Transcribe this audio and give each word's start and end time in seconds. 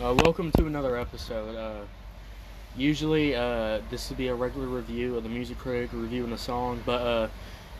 Uh, 0.00 0.14
welcome 0.24 0.50
to 0.50 0.66
another 0.66 0.96
episode. 0.96 1.54
Uh, 1.54 1.84
usually, 2.74 3.36
uh, 3.36 3.78
this 3.90 4.08
would 4.08 4.16
be 4.16 4.28
a 4.28 4.34
regular 4.34 4.66
review 4.66 5.16
of 5.16 5.22
the 5.22 5.28
music 5.28 5.58
critic 5.58 5.90
reviewing 5.92 6.30
the 6.30 6.38
song, 6.38 6.82
but 6.86 7.02
uh, 7.02 7.28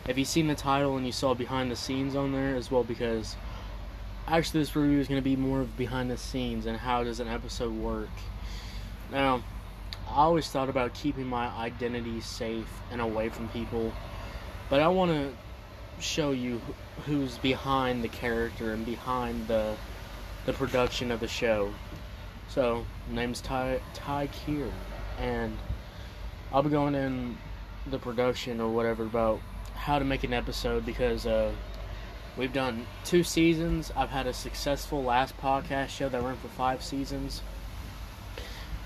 have 0.04 0.18
you 0.18 0.24
seen 0.26 0.46
the 0.46 0.54
title 0.54 0.98
and 0.98 1.06
you 1.06 1.10
saw 1.10 1.32
behind 1.32 1.70
the 1.70 1.74
scenes 1.74 2.14
on 2.14 2.30
there 2.30 2.54
as 2.54 2.70
well? 2.70 2.84
Because 2.84 3.34
actually, 4.28 4.60
this 4.60 4.76
review 4.76 5.00
is 5.00 5.08
going 5.08 5.22
to 5.22 5.24
be 5.24 5.36
more 5.36 5.62
of 5.62 5.74
behind 5.78 6.10
the 6.10 6.18
scenes 6.18 6.66
and 6.66 6.76
how 6.76 7.02
does 7.02 7.18
an 7.18 7.28
episode 7.28 7.72
work. 7.72 8.10
Now, 9.10 9.42
I 10.06 10.16
always 10.16 10.46
thought 10.50 10.68
about 10.68 10.92
keeping 10.92 11.26
my 11.26 11.46
identity 11.46 12.20
safe 12.20 12.68
and 12.90 13.00
away 13.00 13.30
from 13.30 13.48
people, 13.48 13.90
but 14.68 14.80
I 14.80 14.88
want 14.88 15.12
to 15.12 15.32
show 15.98 16.32
you 16.32 16.60
who's 17.06 17.38
behind 17.38 18.04
the 18.04 18.08
character 18.08 18.74
and 18.74 18.84
behind 18.84 19.48
the 19.48 19.76
the 20.44 20.52
production 20.52 21.10
of 21.10 21.20
the 21.20 21.28
show. 21.28 21.72
So, 22.54 22.84
name's 23.08 23.40
Ty 23.40 23.80
Ty 23.94 24.28
Kier, 24.28 24.70
and 25.18 25.56
I'll 26.52 26.62
be 26.62 26.68
going 26.68 26.94
in 26.94 27.38
the 27.86 27.98
production 27.98 28.60
or 28.60 28.68
whatever 28.68 29.04
about 29.04 29.40
how 29.74 29.98
to 29.98 30.04
make 30.04 30.22
an 30.22 30.34
episode 30.34 30.84
because 30.84 31.24
uh, 31.24 31.50
we've 32.36 32.52
done 32.52 32.86
two 33.06 33.24
seasons. 33.24 33.90
I've 33.96 34.10
had 34.10 34.26
a 34.26 34.34
successful 34.34 35.02
last 35.02 35.34
podcast 35.38 35.88
show 35.88 36.10
that 36.10 36.22
ran 36.22 36.36
for 36.36 36.48
five 36.48 36.82
seasons. 36.82 37.40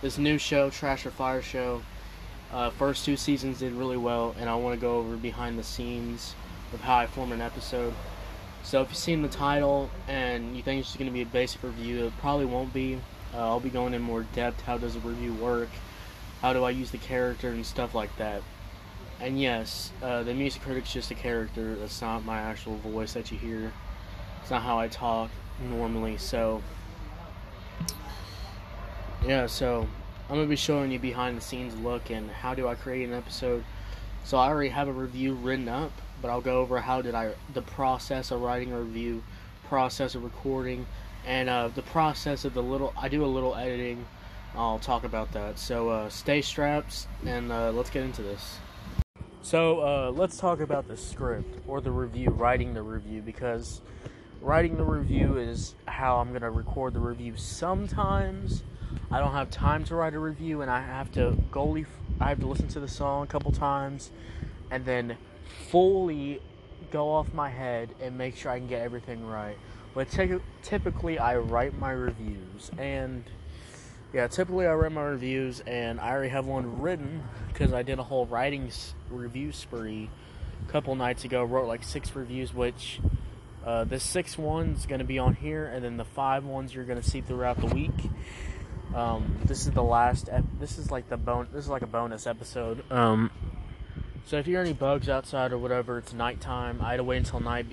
This 0.01 0.17
new 0.17 0.39
show, 0.39 0.71
Trash 0.71 1.05
or 1.05 1.11
Fire 1.11 1.43
Show, 1.43 1.83
uh, 2.53 2.71
first 2.71 3.05
two 3.05 3.17
seasons 3.17 3.59
did 3.59 3.73
really 3.73 3.97
well, 3.97 4.37
and 4.39 4.49
I 4.49 4.55
want 4.55 4.77
to 4.77 4.81
go 4.81 4.99
over 4.99 5.17
behind 5.17 5.59
the 5.59 5.65
scenes 5.65 6.37
of 6.73 6.83
how 6.83 6.99
I 6.99 7.09
form 7.09 7.33
an 7.33 7.41
episode. 7.41 7.95
So 8.63 8.83
if 8.83 8.91
you've 8.91 8.97
seen 8.97 9.23
the 9.23 9.29
title 9.29 9.91
and 10.07 10.57
you 10.57 10.63
think 10.63 10.79
it's 10.79 10.91
just 10.91 11.01
going 11.01 11.11
to 11.11 11.13
be 11.13 11.23
a 11.23 11.27
basic 11.27 11.65
review, 11.65 12.07
it 12.07 12.13
probably 12.21 12.45
won't 12.45 12.73
be. 12.73 13.01
Uh, 13.35 13.39
I'll 13.39 13.61
be 13.61 13.71
going 13.71 13.95
in 13.95 14.03
more 14.03 14.23
depth. 14.35 14.63
How 14.63 14.79
does 14.79 14.97
a 14.97 15.01
review 15.01 15.33
work? 15.35 15.69
How 16.43 16.53
do 16.53 16.65
I 16.65 16.71
use 16.71 16.91
the 16.91 16.99
character 16.99 17.51
and 17.51 17.65
stuff 17.65 17.95
like 17.95 18.15
that? 18.17 18.43
And 19.21 19.41
yes, 19.41 19.93
uh, 20.03 20.23
the 20.23 20.35
music 20.35 20.63
critic's 20.63 20.93
just 20.93 21.11
a 21.11 21.15
character. 21.15 21.75
That's 21.77 22.01
not 22.01 22.25
my 22.25 22.39
actual 22.39 22.77
voice 22.77 23.15
that 23.15 23.31
you 23.31 23.39
hear. 23.39 23.73
It's 24.43 24.51
not 24.51 24.63
how 24.63 24.79
I 24.79 24.89
talk 24.89 25.31
normally. 25.61 26.19
So 26.19 26.63
yeah, 29.27 29.47
so 29.47 29.89
I'm 30.29 30.37
gonna 30.37 30.47
be 30.47 30.57
showing 30.57 30.91
you 30.91 30.99
behind 30.99 31.37
the 31.37 31.41
scenes 31.41 31.75
look 31.79 32.11
and 32.11 32.31
how 32.31 32.55
do 32.55 32.69
I 32.69 32.75
create 32.75 33.09
an 33.09 33.15
episode. 33.15 33.65
So 34.25 34.37
I 34.39 34.49
already 34.49 34.71
have 34.71 34.89
a 34.89 34.93
review 34.93 35.35
written 35.35 35.69
up 35.69 35.93
but 36.21 36.31
I'll 36.31 36.41
go 36.41 36.61
over 36.61 36.81
how 36.81 37.03
did 37.03 37.15
I 37.15 37.33
the 37.53 37.63
process 37.63 38.31
of 38.31 38.41
writing 38.41 38.73
a 38.73 38.81
review, 38.81 39.23
process 39.69 40.15
of 40.15 40.25
recording, 40.25 40.87
and 41.27 41.49
uh, 41.49 41.69
the 41.69 41.83
process 41.83 42.45
of 42.45 42.55
the 42.55 42.63
little. 42.63 42.95
I 42.97 43.09
do 43.09 43.25
a 43.25 43.27
little 43.27 43.55
editing. 43.55 44.07
I'll 44.55 44.79
talk 44.79 45.05
about 45.05 45.33
that. 45.33 45.59
So 45.59 45.91
uh, 45.91 46.09
stay 46.09 46.41
strapped 46.41 47.09
and 47.27 47.53
uh, 47.53 47.73
let's 47.73 47.91
get 47.91 48.05
into 48.05 48.23
this. 48.23 48.59
So 49.43 49.81
uh, 49.81 50.11
let's 50.11 50.39
talk 50.39 50.61
about 50.61 50.89
the 50.89 50.97
script 50.97 51.61
or 51.67 51.81
the 51.81 51.91
review, 51.91 52.31
writing 52.31 52.73
the 52.73 52.83
review 52.83 53.21
because 53.21 53.83
writing 54.41 54.77
the 54.77 54.85
review 54.85 55.37
is 55.37 55.75
how 55.87 56.19
I'm 56.19 56.33
gonna 56.33 56.51
record 56.51 56.95
the 56.95 57.01
review. 57.01 57.35
Sometimes 57.37 58.63
I 59.11 59.19
don't 59.19 59.33
have 59.33 59.51
time 59.51 59.85
to 59.85 59.97
write 59.97 60.15
a 60.15 60.19
review 60.19 60.63
and 60.63 60.71
I 60.71 60.81
have 60.81 61.13
to 61.13 61.37
goalie. 61.51 61.87
I 62.21 62.29
have 62.29 62.41
to 62.41 62.47
listen 62.47 62.69
to 62.69 62.81
the 62.81 62.89
song 62.89 63.25
a 63.25 63.27
couple 63.27 63.53
times 63.53 64.11
and 64.71 64.85
then 64.85 65.17
fully 65.69 66.41
go 66.91 67.11
off 67.11 67.33
my 67.35 67.51
head 67.51 67.91
and 68.01 68.17
make 68.17 68.37
sure 68.37 68.51
I 68.51 68.59
can 68.59 68.69
get 68.69 68.83
everything 68.83 69.27
right. 69.27 69.57
But 69.97 70.11
typically, 70.63 71.19
I 71.19 71.39
write 71.39 71.79
my 71.79 71.91
reviews, 71.91 72.71
and 72.77 73.25
yeah, 74.13 74.27
typically 74.27 74.67
I 74.67 74.75
write 74.75 74.93
my 74.93 75.01
reviews, 75.01 75.61
and 75.61 75.99
I 75.99 76.11
already 76.11 76.29
have 76.29 76.45
one 76.45 76.83
written 76.83 77.23
because 77.49 77.73
I 77.73 77.83
did 77.83 77.99
a 77.99 78.03
whole 78.03 78.27
writing 78.27 78.67
s- 78.67 78.93
review 79.11 79.53
spree 79.53 80.11
a 80.69 80.71
couple 80.71 80.95
nights 80.97 81.25
ago. 81.25 81.43
Wrote 81.45 81.67
like 81.67 81.83
six 81.83 82.15
reviews, 82.15 82.53
which 82.53 83.01
uh, 83.65 83.85
the 83.85 83.99
six 83.99 84.37
one's 84.37 84.85
going 84.85 84.99
to 84.99 85.07
be 85.07 85.19
on 85.19 85.35
here, 85.35 85.65
and 85.65 85.83
then 85.83 85.97
the 85.97 86.05
five 86.05 86.45
ones 86.45 86.75
you're 86.75 86.85
going 86.85 87.01
to 87.01 87.11
see 87.11 87.23
throughout 87.23 87.59
the 87.59 87.75
week. 87.75 88.11
Um, 88.95 89.39
this 89.47 89.67
is 89.67 89.73
the 89.73 89.83
last. 89.83 90.29
Ep- 90.31 90.45
this 90.61 90.77
is 90.77 90.91
like 90.91 91.09
the 91.09 91.17
bone. 91.17 91.49
This 91.55 91.65
is 91.65 91.71
like 91.71 91.81
a 91.81 91.87
bonus 91.87 92.27
episode. 92.27 92.85
Um, 92.93 93.31
so 94.27 94.37
if 94.37 94.47
you 94.47 94.57
hear 94.57 94.61
any 94.61 94.75
bugs 94.75 95.09
outside 95.09 95.53
or 95.53 95.59
whatever, 95.59 95.97
it's 95.97 96.13
nighttime. 96.13 96.83
I 96.83 96.91
had 96.91 96.97
to 96.99 97.03
wait 97.03 97.17
until 97.17 97.41
night 97.41 97.65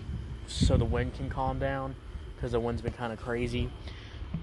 so 0.47 0.77
the 0.77 0.85
wind 0.85 1.15
can 1.15 1.29
calm 1.29 1.59
down 1.59 1.95
because 2.43 2.51
the 2.51 2.59
wind's 2.59 2.81
been 2.81 2.91
kind 2.91 3.13
of 3.13 3.19
crazy. 3.21 3.69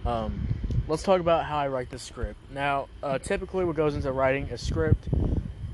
Um, 0.06 0.49
let's 0.88 1.03
talk 1.03 1.21
about 1.21 1.44
how 1.44 1.59
I 1.59 1.69
write 1.69 1.91
the 1.91 1.99
script. 1.99 2.38
Now, 2.50 2.88
uh, 3.03 3.19
typically, 3.19 3.66
what 3.66 3.77
goes 3.77 3.94
into 3.94 4.11
writing 4.11 4.44
a 4.44 4.56
script, 4.56 5.06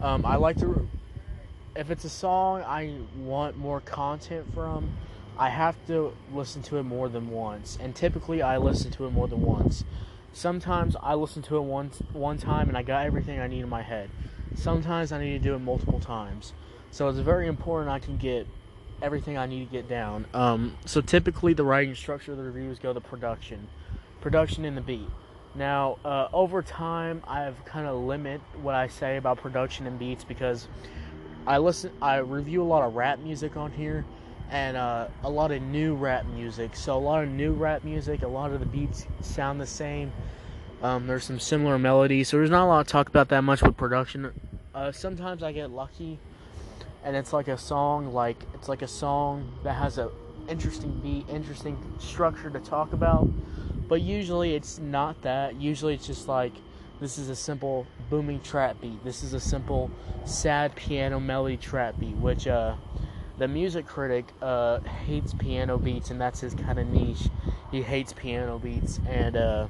um, 0.01 0.27
I 0.27 0.35
like 0.35 0.59
to, 0.59 0.89
if 1.77 1.89
it's 1.89 2.05
a 2.05 2.09
song 2.09 2.63
I 2.63 2.95
want 3.17 3.57
more 3.57 3.81
content 3.81 4.53
from, 4.53 4.91
I 5.39 5.51
have 5.51 5.77
to 5.87 6.17
listen 6.33 6.63
to 6.63 6.79
it 6.79 6.83
more 6.83 7.09
than 7.09 7.31
once. 7.31 7.79
And 7.81 7.95
typically, 7.95 8.43
I 8.43 8.57
listen 8.57 8.91
to 8.93 9.07
it 9.07 9.13
more 9.13 9.29
than 9.29 9.43
once. 9.43 9.85
Sometimes 10.33 10.97
I 11.01 11.15
listen 11.15 11.43
to 11.43 11.59
it 11.59 11.63
one 11.63 11.93
one 12.13 12.39
time 12.39 12.69
and 12.69 12.77
I 12.77 12.83
got 12.83 13.07
everything 13.07 13.39
I 13.39 13.47
need 13.47 13.61
in 13.61 13.69
my 13.69 13.83
head. 13.83 14.11
Sometimes 14.57 15.13
I 15.13 15.23
need 15.23 15.31
to 15.31 15.39
do 15.39 15.55
it 15.55 15.61
multiple 15.61 16.01
times. 16.01 16.55
So 16.91 17.09
it's 17.09 17.21
very 17.21 17.47
important 17.47 17.89
I 17.89 18.01
can 18.01 18.17
get 18.17 18.49
everything 19.03 19.37
I 19.37 19.47
need 19.47 19.67
to 19.67 19.73
get 19.73 19.89
down. 19.89 20.27
Um, 20.35 20.77
so 20.85 21.01
typically 21.01 21.53
the 21.53 21.65
writing 21.65 21.95
structure 21.95 22.33
of 22.33 22.39
the 22.39 22.45
reviews 22.45 22.79
go 22.79 22.93
to 22.93 23.01
production, 23.01 23.69
production 24.21 24.65
and 24.65 24.77
the 24.77 24.81
beat. 24.81 25.09
Now 25.55 25.99
uh, 26.05 26.29
over 26.33 26.63
time 26.63 27.23
I've 27.27 27.65
kind 27.65 27.87
of 27.87 27.97
limit 27.97 28.41
what 28.63 28.75
I 28.75 28.89
say 28.89 29.17
about 29.17 29.39
production 29.39 29.87
and 29.87 29.99
beats 29.99 30.25
because 30.25 30.69
I 31.47 31.59
listen 31.59 31.93
I 32.03 32.17
review 32.17 32.63
a 32.63 32.65
lot 32.65 32.83
of 32.83 32.95
rap 32.95 33.19
music 33.21 33.57
on 33.57 33.71
here 33.73 34.05
and 34.51 34.77
uh, 34.77 35.09
a 35.25 35.31
lot 35.31 35.51
of 35.51 35.63
new 35.63 35.95
rap 35.95 36.25
music. 36.27 36.77
So 36.77 36.97
a 36.97 36.99
lot 36.99 37.25
of 37.25 37.31
new 37.31 37.53
rap 37.53 37.85
music, 37.85 38.23
a 38.23 38.29
lot 38.29 38.53
of 38.53 38.61
the 38.61 38.67
beats 38.67 39.07
sound 39.21 39.61
the 39.61 39.67
same. 39.67 40.13
Um, 40.83 41.07
there's 41.07 41.25
some 41.25 41.41
similar 41.41 41.79
melodies, 41.79 42.29
so 42.29 42.37
there's 42.37 42.51
not 42.51 42.65
a 42.65 42.69
lot 42.69 42.87
to 42.87 42.93
talk 42.93 43.09
about 43.09 43.29
that 43.31 43.43
much 43.43 43.63
with 43.63 43.77
production. 43.77 44.33
Uh, 44.75 44.93
sometimes 44.93 45.43
I 45.43 45.53
get 45.53 45.71
lucky, 45.71 46.19
and 47.07 47.15
it's 47.15 47.33
like 47.33 47.47
a 47.47 47.57
song, 47.57 48.13
like 48.13 48.37
it's 48.53 48.69
like 48.69 48.83
a 48.83 48.89
song 48.89 49.49
that 49.63 49.75
has 49.75 49.97
a 49.97 50.11
interesting 50.49 50.91
beat, 51.01 51.25
interesting 51.33 51.79
structure 52.01 52.51
to 52.51 52.59
talk 52.59 52.93
about. 52.93 53.29
But 53.89 54.03
usually 54.03 54.57
it's 54.57 54.81
not 54.81 55.23
that. 55.23 55.55
Usually 55.55 55.95
it's 55.95 56.07
just 56.07 56.27
like 56.27 56.53
this 57.01 57.17
is 57.17 57.31
a 57.31 57.37
simple 57.37 57.87
booming 58.11 58.41
trap 58.41 58.81
beat. 58.81 59.05
This 59.05 59.23
is 59.23 59.35
a 59.35 59.41
simple 59.41 59.89
sad 60.25 60.75
piano 60.75 61.21
melody 61.21 61.57
trap 61.57 61.95
beat, 62.01 62.17
which 62.17 62.49
uh, 62.49 62.75
the 63.39 63.47
music 63.47 63.87
critic 63.87 64.27
uh, 64.43 64.81
hates 64.81 65.33
piano 65.33 65.79
beats, 65.79 66.11
and 66.11 66.21
that's 66.21 66.41
his 66.41 66.55
kind 66.55 66.81
of 66.81 66.89
niche. 66.89 67.29
He 67.71 67.83
hates 67.83 68.13
piano 68.15 68.59
beats, 68.59 68.99
and 69.09 69.37
uh, 69.37 69.69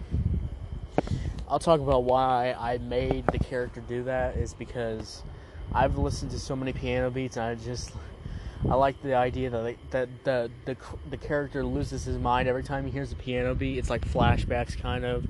I'll 1.48 1.58
talk 1.58 1.80
about 1.80 2.04
why 2.04 2.56
I 2.58 2.78
made 2.78 3.26
the 3.26 3.38
character 3.38 3.82
do 3.82 4.04
that 4.04 4.36
is 4.36 4.54
because 4.54 5.22
I've 5.76 5.98
listened 5.98 6.30
to 6.30 6.38
so 6.38 6.56
many 6.56 6.72
piano 6.72 7.10
beats 7.10 7.36
and 7.36 7.44
I 7.44 7.54
just 7.54 7.92
I 8.66 8.74
like 8.76 9.00
the 9.02 9.14
idea 9.14 9.50
that 9.50 9.76
that 9.90 10.08
the, 10.24 10.50
the 10.64 10.76
the 11.10 11.18
character 11.18 11.62
loses 11.62 12.04
his 12.04 12.16
mind 12.16 12.48
every 12.48 12.62
time 12.62 12.86
he 12.86 12.90
hears 12.90 13.12
a 13.12 13.14
piano 13.14 13.54
beat. 13.54 13.76
It's 13.76 13.90
like 13.90 14.08
flashbacks 14.08 14.80
kind 14.80 15.04
of 15.04 15.26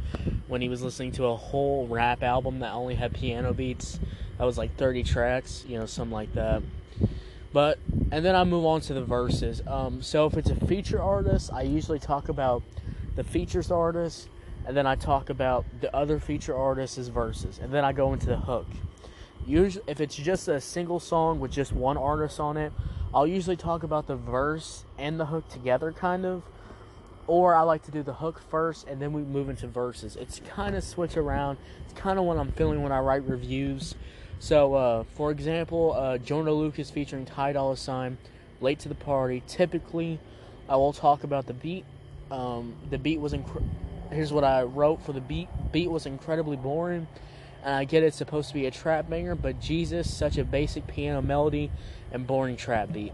when 0.46 0.60
he 0.60 0.68
was 0.68 0.82
listening 0.82 1.10
to 1.12 1.24
a 1.24 1.36
whole 1.36 1.88
rap 1.88 2.22
album 2.22 2.60
that 2.60 2.72
only 2.72 2.94
had 2.94 3.12
piano 3.12 3.52
beats. 3.52 3.98
That 4.38 4.44
was 4.44 4.56
like 4.56 4.76
30 4.76 5.02
tracks, 5.02 5.64
you 5.66 5.80
know, 5.80 5.86
something 5.86 6.12
like 6.12 6.32
that. 6.34 6.62
But 7.52 7.80
and 8.12 8.24
then 8.24 8.36
I 8.36 8.44
move 8.44 8.64
on 8.66 8.82
to 8.82 8.94
the 8.94 9.04
verses. 9.04 9.62
Um, 9.66 10.00
so 10.00 10.26
if 10.26 10.36
it's 10.36 10.50
a 10.50 10.66
feature 10.66 11.02
artist, 11.02 11.52
I 11.52 11.62
usually 11.62 11.98
talk 11.98 12.28
about 12.28 12.62
the 13.16 13.24
features 13.24 13.72
artist 13.72 14.28
and 14.64 14.76
then 14.76 14.86
I 14.86 14.94
talk 14.94 15.28
about 15.28 15.64
the 15.80 15.94
other 15.94 16.20
feature 16.20 16.54
artists' 16.56 17.08
verses, 17.08 17.60
and 17.62 17.72
then 17.72 17.84
I 17.84 17.92
go 17.92 18.12
into 18.12 18.26
the 18.26 18.36
hook. 18.36 18.66
Usually, 19.46 19.84
if 19.86 20.00
it's 20.00 20.16
just 20.16 20.48
a 20.48 20.60
single 20.60 20.98
song 20.98 21.38
with 21.38 21.52
just 21.52 21.72
one 21.72 21.96
artist 21.96 22.40
on 22.40 22.56
it, 22.56 22.72
I'll 23.14 23.26
usually 23.26 23.56
talk 23.56 23.82
about 23.82 24.06
the 24.06 24.16
verse 24.16 24.84
and 24.98 25.20
the 25.20 25.26
hook 25.26 25.48
together, 25.48 25.92
kind 25.92 26.26
of. 26.26 26.42
Or 27.28 27.54
I 27.54 27.62
like 27.62 27.84
to 27.84 27.90
do 27.90 28.02
the 28.02 28.14
hook 28.14 28.40
first, 28.50 28.86
and 28.86 29.00
then 29.00 29.12
we 29.12 29.22
move 29.22 29.48
into 29.48 29.66
verses. 29.66 30.16
It's 30.16 30.40
kind 30.48 30.74
of 30.74 30.84
switch 30.84 31.16
around. 31.16 31.58
It's 31.84 31.98
kind 31.98 32.18
of 32.18 32.24
what 32.24 32.38
I'm 32.38 32.52
feeling 32.52 32.82
when 32.82 32.92
I 32.92 33.00
write 33.00 33.26
reviews. 33.26 33.94
So, 34.38 34.74
uh, 34.74 35.04
for 35.14 35.30
example, 35.30 35.94
uh, 35.96 36.18
Joyner 36.18 36.52
Lucas 36.52 36.90
featuring 36.90 37.24
Ty 37.24 37.52
Dolla 37.52 37.76
Sign, 37.76 38.18
"Late 38.60 38.80
to 38.80 38.88
the 38.88 38.94
Party." 38.94 39.42
Typically, 39.46 40.18
I 40.68 40.76
will 40.76 40.92
talk 40.92 41.24
about 41.24 41.46
the 41.46 41.54
beat. 41.54 41.84
Um, 42.30 42.74
the 42.90 42.98
beat 42.98 43.20
was 43.20 43.32
incredible 43.32 43.70
here's 44.10 44.32
what 44.32 44.44
I 44.44 44.62
wrote 44.62 45.02
for 45.02 45.12
the 45.12 45.20
beat. 45.20 45.48
Beat 45.72 45.90
was 45.90 46.06
incredibly 46.06 46.56
boring, 46.56 47.06
and 47.66 47.74
I 47.74 47.84
get 47.84 48.04
it's 48.04 48.16
supposed 48.16 48.48
to 48.48 48.54
be 48.54 48.66
a 48.66 48.70
trap 48.70 49.10
banger, 49.10 49.34
but 49.34 49.60
Jesus, 49.60 50.14
such 50.14 50.38
a 50.38 50.44
basic 50.44 50.86
piano 50.86 51.20
melody 51.20 51.72
and 52.12 52.24
boring 52.24 52.56
trap 52.56 52.92
beat. 52.92 53.12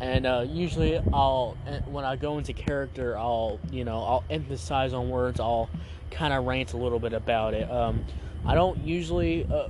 And 0.00 0.26
uh, 0.26 0.44
usually, 0.46 0.98
I'll 1.14 1.56
when 1.86 2.04
I 2.04 2.16
go 2.16 2.36
into 2.36 2.52
character, 2.52 3.16
I'll 3.16 3.58
you 3.72 3.86
know 3.86 3.96
I'll 3.96 4.24
emphasize 4.28 4.92
on 4.92 5.08
words. 5.08 5.40
I'll 5.40 5.70
kind 6.10 6.34
of 6.34 6.44
rant 6.44 6.74
a 6.74 6.76
little 6.76 6.98
bit 6.98 7.14
about 7.14 7.54
it. 7.54 7.70
Um, 7.70 8.04
I 8.44 8.54
don't 8.54 8.78
usually, 8.84 9.44
uh, 9.50 9.68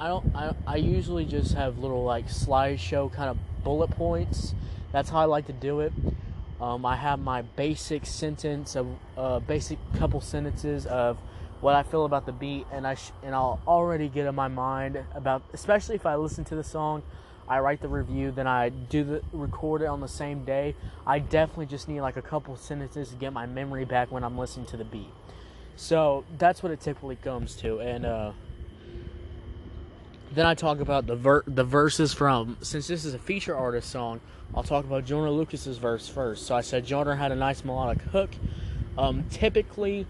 I 0.00 0.08
don't, 0.08 0.34
I, 0.34 0.54
I 0.66 0.76
usually 0.76 1.26
just 1.26 1.54
have 1.54 1.78
little 1.78 2.02
like 2.02 2.28
slideshow 2.28 3.12
kind 3.12 3.28
of 3.28 3.36
bullet 3.62 3.90
points. 3.90 4.54
That's 4.90 5.10
how 5.10 5.18
I 5.18 5.26
like 5.26 5.46
to 5.48 5.52
do 5.52 5.80
it. 5.80 5.92
Um, 6.60 6.86
I 6.86 6.96
have 6.96 7.18
my 7.20 7.42
basic 7.42 8.06
sentence 8.06 8.74
of 8.74 8.88
uh, 9.18 9.40
basic 9.40 9.78
couple 9.98 10.22
sentences 10.22 10.86
of 10.86 11.18
what 11.60 11.74
I 11.74 11.82
feel 11.82 12.04
about 12.04 12.26
the 12.26 12.32
beat, 12.32 12.66
and 12.70 12.86
I 12.86 12.94
sh- 12.94 13.12
and 13.22 13.34
I'll 13.34 13.60
already 13.66 14.08
get 14.08 14.26
in 14.26 14.34
my 14.34 14.48
mind 14.48 15.02
about, 15.14 15.42
especially 15.52 15.94
if 15.94 16.06
I 16.06 16.16
listen 16.16 16.44
to 16.44 16.54
the 16.54 16.64
song, 16.64 17.02
I 17.48 17.60
write 17.60 17.80
the 17.80 17.88
review, 17.88 18.30
then 18.30 18.46
I 18.46 18.68
do 18.68 19.04
the 19.04 19.22
record 19.32 19.82
it 19.82 19.86
on 19.86 20.00
the 20.00 20.08
same 20.08 20.44
day. 20.44 20.74
I 21.06 21.18
definitely 21.20 21.66
just 21.66 21.88
need 21.88 22.00
like 22.00 22.16
a 22.16 22.22
couple 22.22 22.56
sentences 22.56 23.10
to 23.10 23.16
get 23.16 23.32
my 23.32 23.46
memory 23.46 23.84
back 23.84 24.10
when 24.10 24.24
I'm 24.24 24.36
listening 24.36 24.66
to 24.66 24.76
the 24.76 24.84
beat. 24.84 25.10
So 25.76 26.24
that's 26.38 26.62
what 26.62 26.72
it 26.72 26.80
typically 26.80 27.16
comes 27.16 27.54
to, 27.56 27.80
and 27.80 28.04
uh, 28.06 28.32
then 30.32 30.46
I 30.46 30.54
talk 30.54 30.80
about 30.80 31.06
the 31.06 31.16
ver- 31.16 31.44
the 31.46 31.64
verses 31.64 32.12
from 32.12 32.58
since 32.60 32.86
this 32.86 33.04
is 33.04 33.14
a 33.14 33.18
feature 33.18 33.56
artist 33.56 33.90
song. 33.90 34.20
I'll 34.54 34.62
talk 34.62 34.84
about 34.84 35.04
Joyner 35.04 35.30
Lucas's 35.30 35.78
verse 35.78 36.08
first. 36.08 36.46
So 36.46 36.54
I 36.54 36.60
said 36.60 36.86
Joyner 36.86 37.16
had 37.16 37.32
a 37.32 37.36
nice 37.36 37.64
melodic 37.64 38.02
hook. 38.02 38.30
Um, 38.96 39.24
typically, 39.30 40.06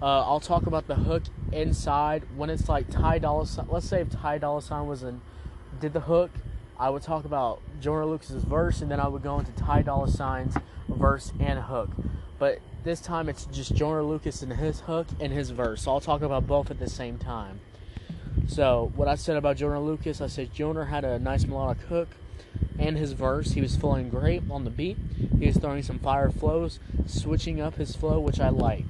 uh, 0.00 0.20
I'll 0.22 0.40
talk 0.40 0.66
about 0.66 0.86
the 0.86 0.94
hook 0.94 1.24
inside 1.52 2.24
when 2.36 2.50
it's 2.50 2.68
like 2.68 2.88
Ty 2.88 3.18
Dolla 3.18 3.46
Sign. 3.46 3.66
Let's 3.68 3.88
say 3.88 4.00
if 4.00 4.10
Ty 4.10 4.38
Dolla 4.38 4.62
Sign 4.62 4.86
was 4.86 5.02
in, 5.02 5.20
did 5.80 5.92
the 5.92 6.00
hook, 6.00 6.30
I 6.78 6.90
would 6.90 7.02
talk 7.02 7.24
about 7.24 7.60
Joyner 7.80 8.06
Lucas's 8.06 8.44
verse, 8.44 8.80
and 8.80 8.90
then 8.90 9.00
I 9.00 9.08
would 9.08 9.22
go 9.22 9.38
into 9.38 9.52
Ty 9.52 9.82
Dolla 9.82 10.08
Sign's 10.08 10.56
verse 10.88 11.32
and 11.40 11.58
hook. 11.58 11.90
But 12.38 12.60
this 12.84 13.00
time 13.00 13.28
it's 13.28 13.46
just 13.46 13.74
Joyner 13.74 14.04
Lucas 14.04 14.42
and 14.42 14.52
his 14.52 14.80
hook 14.80 15.08
and 15.20 15.32
his 15.32 15.50
verse. 15.50 15.82
So 15.82 15.92
I'll 15.92 16.00
talk 16.00 16.22
about 16.22 16.46
both 16.46 16.70
at 16.70 16.78
the 16.78 16.88
same 16.88 17.18
time. 17.18 17.60
So 18.46 18.92
what 18.94 19.08
I 19.08 19.16
said 19.16 19.36
about 19.36 19.56
Joyner 19.56 19.80
Lucas, 19.80 20.20
I 20.20 20.28
said 20.28 20.54
Joyner 20.54 20.84
had 20.84 21.04
a 21.04 21.18
nice 21.18 21.44
melodic 21.44 21.82
hook 21.82 22.08
and 22.78 22.96
his 22.96 23.12
verse. 23.12 23.52
He 23.52 23.60
was 23.60 23.76
flowing 23.76 24.08
great 24.08 24.42
on 24.48 24.64
the 24.64 24.70
beat. 24.70 24.96
He 25.38 25.46
was 25.46 25.56
throwing 25.56 25.82
some 25.82 25.98
fire 25.98 26.30
flows, 26.30 26.78
switching 27.06 27.60
up 27.60 27.74
his 27.74 27.96
flow, 27.96 28.20
which 28.20 28.38
I 28.38 28.50
like. 28.50 28.86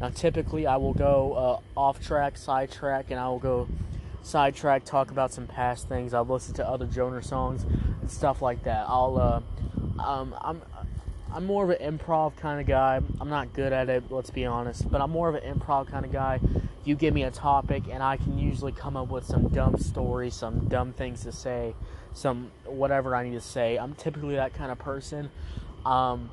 Now, 0.00 0.10
typically, 0.10 0.66
I 0.66 0.76
will 0.76 0.94
go 0.94 1.62
uh, 1.76 1.80
off 1.80 2.04
track, 2.04 2.36
side 2.36 2.70
track, 2.70 3.06
and 3.10 3.18
I 3.18 3.28
will 3.28 3.38
go 3.38 3.66
sidetrack, 4.22 4.84
talk 4.84 5.10
about 5.10 5.32
some 5.32 5.46
past 5.46 5.88
things. 5.88 6.12
I'll 6.12 6.24
listen 6.24 6.54
to 6.54 6.68
other 6.68 6.86
Joyner 6.86 7.22
songs 7.22 7.62
and 7.62 8.10
stuff 8.10 8.42
like 8.42 8.64
that. 8.64 8.84
I'll, 8.88 9.16
uh, 9.18 10.02
um, 10.02 10.34
I'm, 10.40 10.62
I'm 11.32 11.46
more 11.46 11.64
of 11.64 11.70
an 11.70 11.98
improv 11.98 12.36
kind 12.36 12.60
of 12.60 12.66
guy. 12.66 13.00
I'm 13.20 13.30
not 13.30 13.52
good 13.52 13.72
at 13.72 13.88
it, 13.88 14.04
let's 14.10 14.30
be 14.30 14.44
honest, 14.44 14.90
but 14.90 15.00
I'm 15.00 15.10
more 15.10 15.28
of 15.28 15.36
an 15.36 15.42
improv 15.42 15.88
kind 15.88 16.04
of 16.04 16.12
guy. 16.12 16.40
You 16.84 16.94
give 16.94 17.14
me 17.14 17.22
a 17.22 17.30
topic, 17.30 17.84
and 17.90 18.02
I 18.02 18.16
can 18.16 18.38
usually 18.38 18.72
come 18.72 18.96
up 18.96 19.08
with 19.08 19.24
some 19.24 19.48
dumb 19.48 19.78
stories, 19.78 20.34
some 20.34 20.68
dumb 20.68 20.92
things 20.92 21.22
to 21.22 21.32
say, 21.32 21.74
some 22.12 22.50
whatever 22.64 23.14
I 23.14 23.24
need 23.24 23.34
to 23.34 23.40
say. 23.40 23.76
I'm 23.76 23.94
typically 23.94 24.36
that 24.36 24.54
kind 24.54 24.70
of 24.70 24.78
person. 24.78 25.30
Um, 25.84 26.30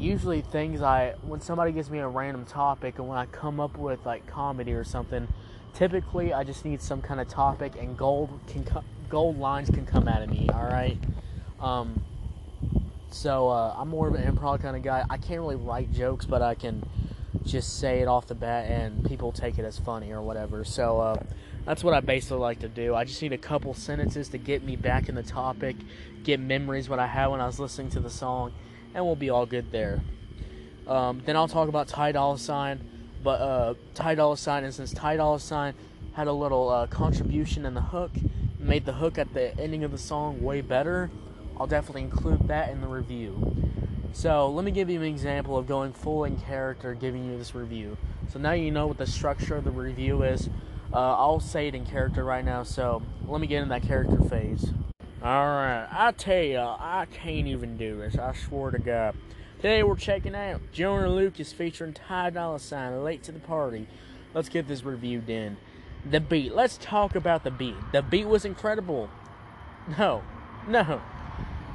usually, 0.00 0.40
things 0.40 0.82
I 0.82 1.14
when 1.22 1.40
somebody 1.40 1.72
gives 1.72 1.90
me 1.90 1.98
a 1.98 2.08
random 2.08 2.44
topic, 2.44 2.98
and 2.98 3.08
when 3.08 3.18
I 3.18 3.26
come 3.26 3.60
up 3.60 3.76
with 3.76 4.04
like 4.06 4.26
comedy 4.26 4.72
or 4.72 4.84
something, 4.84 5.28
typically 5.74 6.32
I 6.32 6.44
just 6.44 6.64
need 6.64 6.80
some 6.80 7.02
kind 7.02 7.20
of 7.20 7.28
topic, 7.28 7.74
and 7.78 7.96
gold 7.96 8.40
can 8.46 8.64
co- 8.64 8.84
gold 9.08 9.38
lines 9.38 9.70
can 9.70 9.86
come 9.86 10.08
out 10.08 10.22
of 10.22 10.30
me. 10.30 10.48
All 10.52 10.64
right. 10.64 10.98
Um, 11.60 12.02
so 13.10 13.48
uh, 13.48 13.74
I'm 13.76 13.88
more 13.88 14.08
of 14.08 14.14
an 14.14 14.34
improv 14.34 14.62
kind 14.62 14.76
of 14.76 14.82
guy. 14.82 15.04
I 15.10 15.16
can't 15.16 15.40
really 15.40 15.56
write 15.56 15.92
jokes, 15.92 16.24
but 16.24 16.42
I 16.42 16.54
can 16.54 16.82
just 17.44 17.78
say 17.78 18.00
it 18.00 18.08
off 18.08 18.26
the 18.26 18.34
bat, 18.34 18.70
and 18.70 19.04
people 19.04 19.32
take 19.32 19.58
it 19.58 19.64
as 19.64 19.78
funny 19.78 20.12
or 20.12 20.22
whatever. 20.22 20.64
So. 20.64 21.00
Uh, 21.00 21.22
that's 21.66 21.84
what 21.84 21.92
I 21.92 22.00
basically 22.00 22.38
like 22.38 22.60
to 22.60 22.68
do. 22.68 22.94
I 22.94 23.04
just 23.04 23.20
need 23.20 23.34
a 23.34 23.38
couple 23.38 23.74
sentences 23.74 24.30
to 24.30 24.38
get 24.38 24.64
me 24.64 24.76
back 24.76 25.08
in 25.08 25.14
the 25.14 25.22
topic, 25.22 25.76
get 26.24 26.40
memories 26.40 26.88
what 26.88 26.98
I 26.98 27.06
had 27.06 27.26
when 27.28 27.40
I 27.40 27.46
was 27.46 27.60
listening 27.60 27.90
to 27.90 28.00
the 28.00 28.10
song, 28.10 28.52
and 28.94 29.04
we'll 29.04 29.16
be 29.16 29.30
all 29.30 29.46
good 29.46 29.70
there. 29.72 30.00
Um, 30.86 31.22
then 31.24 31.36
I'll 31.36 31.48
talk 31.48 31.68
about 31.68 31.88
Ty 31.88 32.12
Dolla 32.12 32.38
Sign, 32.38 32.80
but 33.22 33.40
uh, 33.40 33.74
Ty 33.94 34.16
Dolla 34.16 34.36
Sign, 34.36 34.64
and 34.64 34.74
since 34.74 34.92
Ty 34.92 35.16
Dolla 35.16 35.38
Sign 35.38 35.74
had 36.14 36.26
a 36.26 36.32
little 36.32 36.68
uh, 36.68 36.86
contribution 36.86 37.64
in 37.64 37.74
the 37.74 37.80
hook, 37.80 38.10
made 38.58 38.84
the 38.84 38.92
hook 38.92 39.18
at 39.18 39.32
the 39.32 39.58
ending 39.58 39.84
of 39.84 39.92
the 39.92 39.98
song 39.98 40.42
way 40.42 40.60
better, 40.60 41.10
I'll 41.58 41.66
definitely 41.66 42.02
include 42.02 42.48
that 42.48 42.70
in 42.70 42.80
the 42.80 42.86
review. 42.86 43.54
So 44.12 44.50
let 44.50 44.64
me 44.64 44.70
give 44.70 44.90
you 44.90 45.00
an 45.00 45.06
example 45.06 45.56
of 45.56 45.68
going 45.68 45.92
full 45.92 46.24
in 46.24 46.36
character, 46.38 46.94
giving 46.94 47.24
you 47.24 47.38
this 47.38 47.54
review. 47.54 47.96
So 48.32 48.38
now 48.38 48.52
you 48.52 48.70
know 48.70 48.86
what 48.86 48.98
the 48.98 49.06
structure 49.06 49.56
of 49.56 49.64
the 49.64 49.70
review 49.70 50.22
is. 50.22 50.48
Uh, 50.92 50.96
I'll 50.96 51.38
say 51.38 51.68
it 51.68 51.74
in 51.74 51.86
character 51.86 52.24
right 52.24 52.44
now, 52.44 52.64
so 52.64 53.02
let 53.26 53.40
me 53.40 53.46
get 53.46 53.62
in 53.62 53.68
that 53.68 53.82
character 53.82 54.18
phase. 54.28 54.72
Alright, 55.22 55.86
I 55.92 56.12
tell 56.12 56.42
you, 56.42 56.58
I 56.58 57.06
can't 57.12 57.46
even 57.46 57.76
do 57.76 57.98
this, 57.98 58.16
I 58.16 58.32
swear 58.32 58.70
to 58.70 58.78
God. 58.78 59.14
Today 59.56 59.82
we're 59.82 59.94
checking 59.94 60.34
out 60.34 60.62
Joyner 60.72 61.10
Lucas 61.10 61.52
featuring 61.52 61.92
Ty 61.92 62.30
Dolla 62.30 62.58
Sign, 62.58 63.04
Late 63.04 63.22
to 63.24 63.32
the 63.32 63.38
Party. 63.38 63.86
Let's 64.32 64.48
get 64.48 64.66
this 64.66 64.82
reviewed 64.82 65.28
in. 65.28 65.58
The 66.10 66.20
beat, 66.20 66.54
let's 66.54 66.78
talk 66.78 67.14
about 67.14 67.44
the 67.44 67.50
beat. 67.50 67.74
The 67.92 68.00
beat 68.00 68.28
was 68.28 68.46
incredible. 68.46 69.10
No, 69.98 70.22
no. 70.66 71.02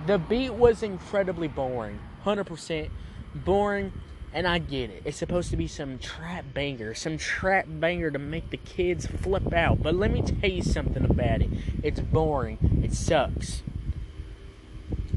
The 0.08 0.18
beat 0.18 0.54
was 0.54 0.82
incredibly 0.82 1.48
boring. 1.48 2.00
100% 2.26 2.90
boring 3.36 3.94
and 4.36 4.46
I 4.46 4.58
get 4.58 4.90
it. 4.90 5.04
It's 5.06 5.16
supposed 5.16 5.50
to 5.52 5.58
be 5.58 5.66
some 5.66 5.98
trap 5.98 6.44
banger, 6.54 6.94
some 6.94 7.18
trap 7.18 7.68
banger 7.70 8.12
to 8.12 8.20
make 8.20 8.50
the 8.50 8.58
kids 8.58 9.08
flip 9.08 9.54
out. 9.54 9.82
But 9.82 9.96
let 9.96 10.12
me 10.12 10.22
tell 10.22 10.50
you 10.50 10.62
something 10.62 11.06
about 11.06 11.42
it. 11.42 11.50
It's 11.82 12.02
boring. 12.02 12.82
It 12.84 12.94
sucks. 12.94 13.64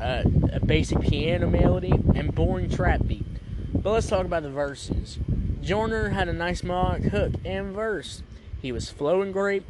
Uh, 0.01 0.23
a 0.53 0.61
basic 0.65 1.01
piano 1.01 1.49
melody 1.49 1.93
and 2.15 2.33
boring 2.33 2.71
trap 2.71 3.01
beat. 3.09 3.27
But 3.75 3.91
let's 3.91 4.07
talk 4.07 4.25
about 4.25 4.45
the 4.45 4.51
verses. 4.51 5.19
Joyner 5.63 6.11
had 6.11 6.29
a 6.29 6.33
nice 6.33 6.63
melodic 6.63 7.11
hook 7.11 7.33
and 7.45 7.75
verse. 7.75 8.23
He 8.63 8.71
was 8.71 8.89
flowing 8.89 9.33
great 9.33 9.65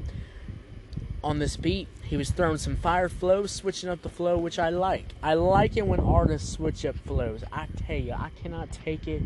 on 1.22 1.38
this 1.38 1.56
beat. 1.56 1.88
He 2.02 2.16
was 2.16 2.30
throwing 2.30 2.58
some 2.58 2.76
fire 2.76 3.08
flows, 3.08 3.50
switching 3.50 3.90
up 3.90 4.02
the 4.02 4.08
flow, 4.08 4.38
which 4.38 4.58
I 4.58 4.70
like. 4.70 5.12
I 5.22 5.34
like 5.34 5.76
it 5.76 5.86
when 5.86 6.00
artists 6.00 6.50
switch 6.50 6.86
up 6.86 6.96
flows. 6.96 7.44
I 7.52 7.66
tell 7.86 7.96
you, 7.96 8.12
I 8.12 8.30
cannot 8.40 8.72
take 8.72 9.06
it 9.06 9.22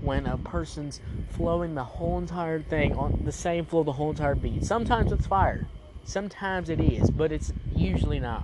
when 0.00 0.26
a 0.26 0.36
person's 0.36 1.00
flowing 1.30 1.74
the 1.74 1.84
whole 1.84 2.18
entire 2.18 2.60
thing 2.60 2.96
on 2.96 3.22
the 3.24 3.32
same 3.32 3.64
flow 3.64 3.84
the 3.84 3.92
whole 3.92 4.10
entire 4.10 4.34
beat. 4.34 4.64
Sometimes 4.64 5.12
it's 5.12 5.26
fire, 5.26 5.68
sometimes 6.04 6.68
it 6.68 6.80
is, 6.80 7.10
but 7.10 7.30
it's 7.30 7.52
usually 7.74 8.18
not. 8.18 8.42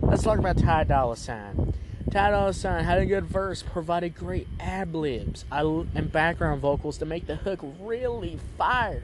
Let's 0.00 0.22
talk 0.22 0.38
about 0.38 0.56
Ty 0.56 0.84
Dolla 0.84 1.16
Sign. 1.16 1.74
Ty 2.10 2.30
Dolla 2.30 2.54
Sign 2.54 2.84
had 2.84 2.98
a 2.98 3.06
good 3.06 3.26
verse, 3.26 3.62
provided 3.62 4.14
great 4.14 4.48
ad 4.58 4.94
libs 4.94 5.44
and 5.50 6.10
background 6.10 6.60
vocals 6.62 6.96
to 6.98 7.04
make 7.04 7.26
the 7.26 7.36
hook 7.36 7.60
really 7.80 8.38
fire. 8.56 9.02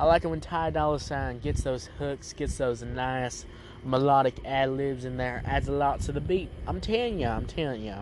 I 0.00 0.04
like 0.04 0.24
it 0.24 0.28
when 0.28 0.40
Ty 0.40 0.70
Dolla 0.70 0.98
Sign 0.98 1.40
gets 1.40 1.62
those 1.62 1.90
hooks, 1.98 2.32
gets 2.32 2.56
those 2.56 2.82
nice 2.82 3.44
melodic 3.84 4.42
ad 4.46 4.70
libs 4.70 5.04
in 5.04 5.18
there, 5.18 5.42
adds 5.44 5.68
a 5.68 5.72
lot 5.72 6.00
to 6.00 6.12
the 6.12 6.22
beat. 6.22 6.48
I'm 6.66 6.80
telling 6.80 7.20
you, 7.20 7.26
I'm 7.26 7.44
telling 7.44 7.82
you. 7.82 7.96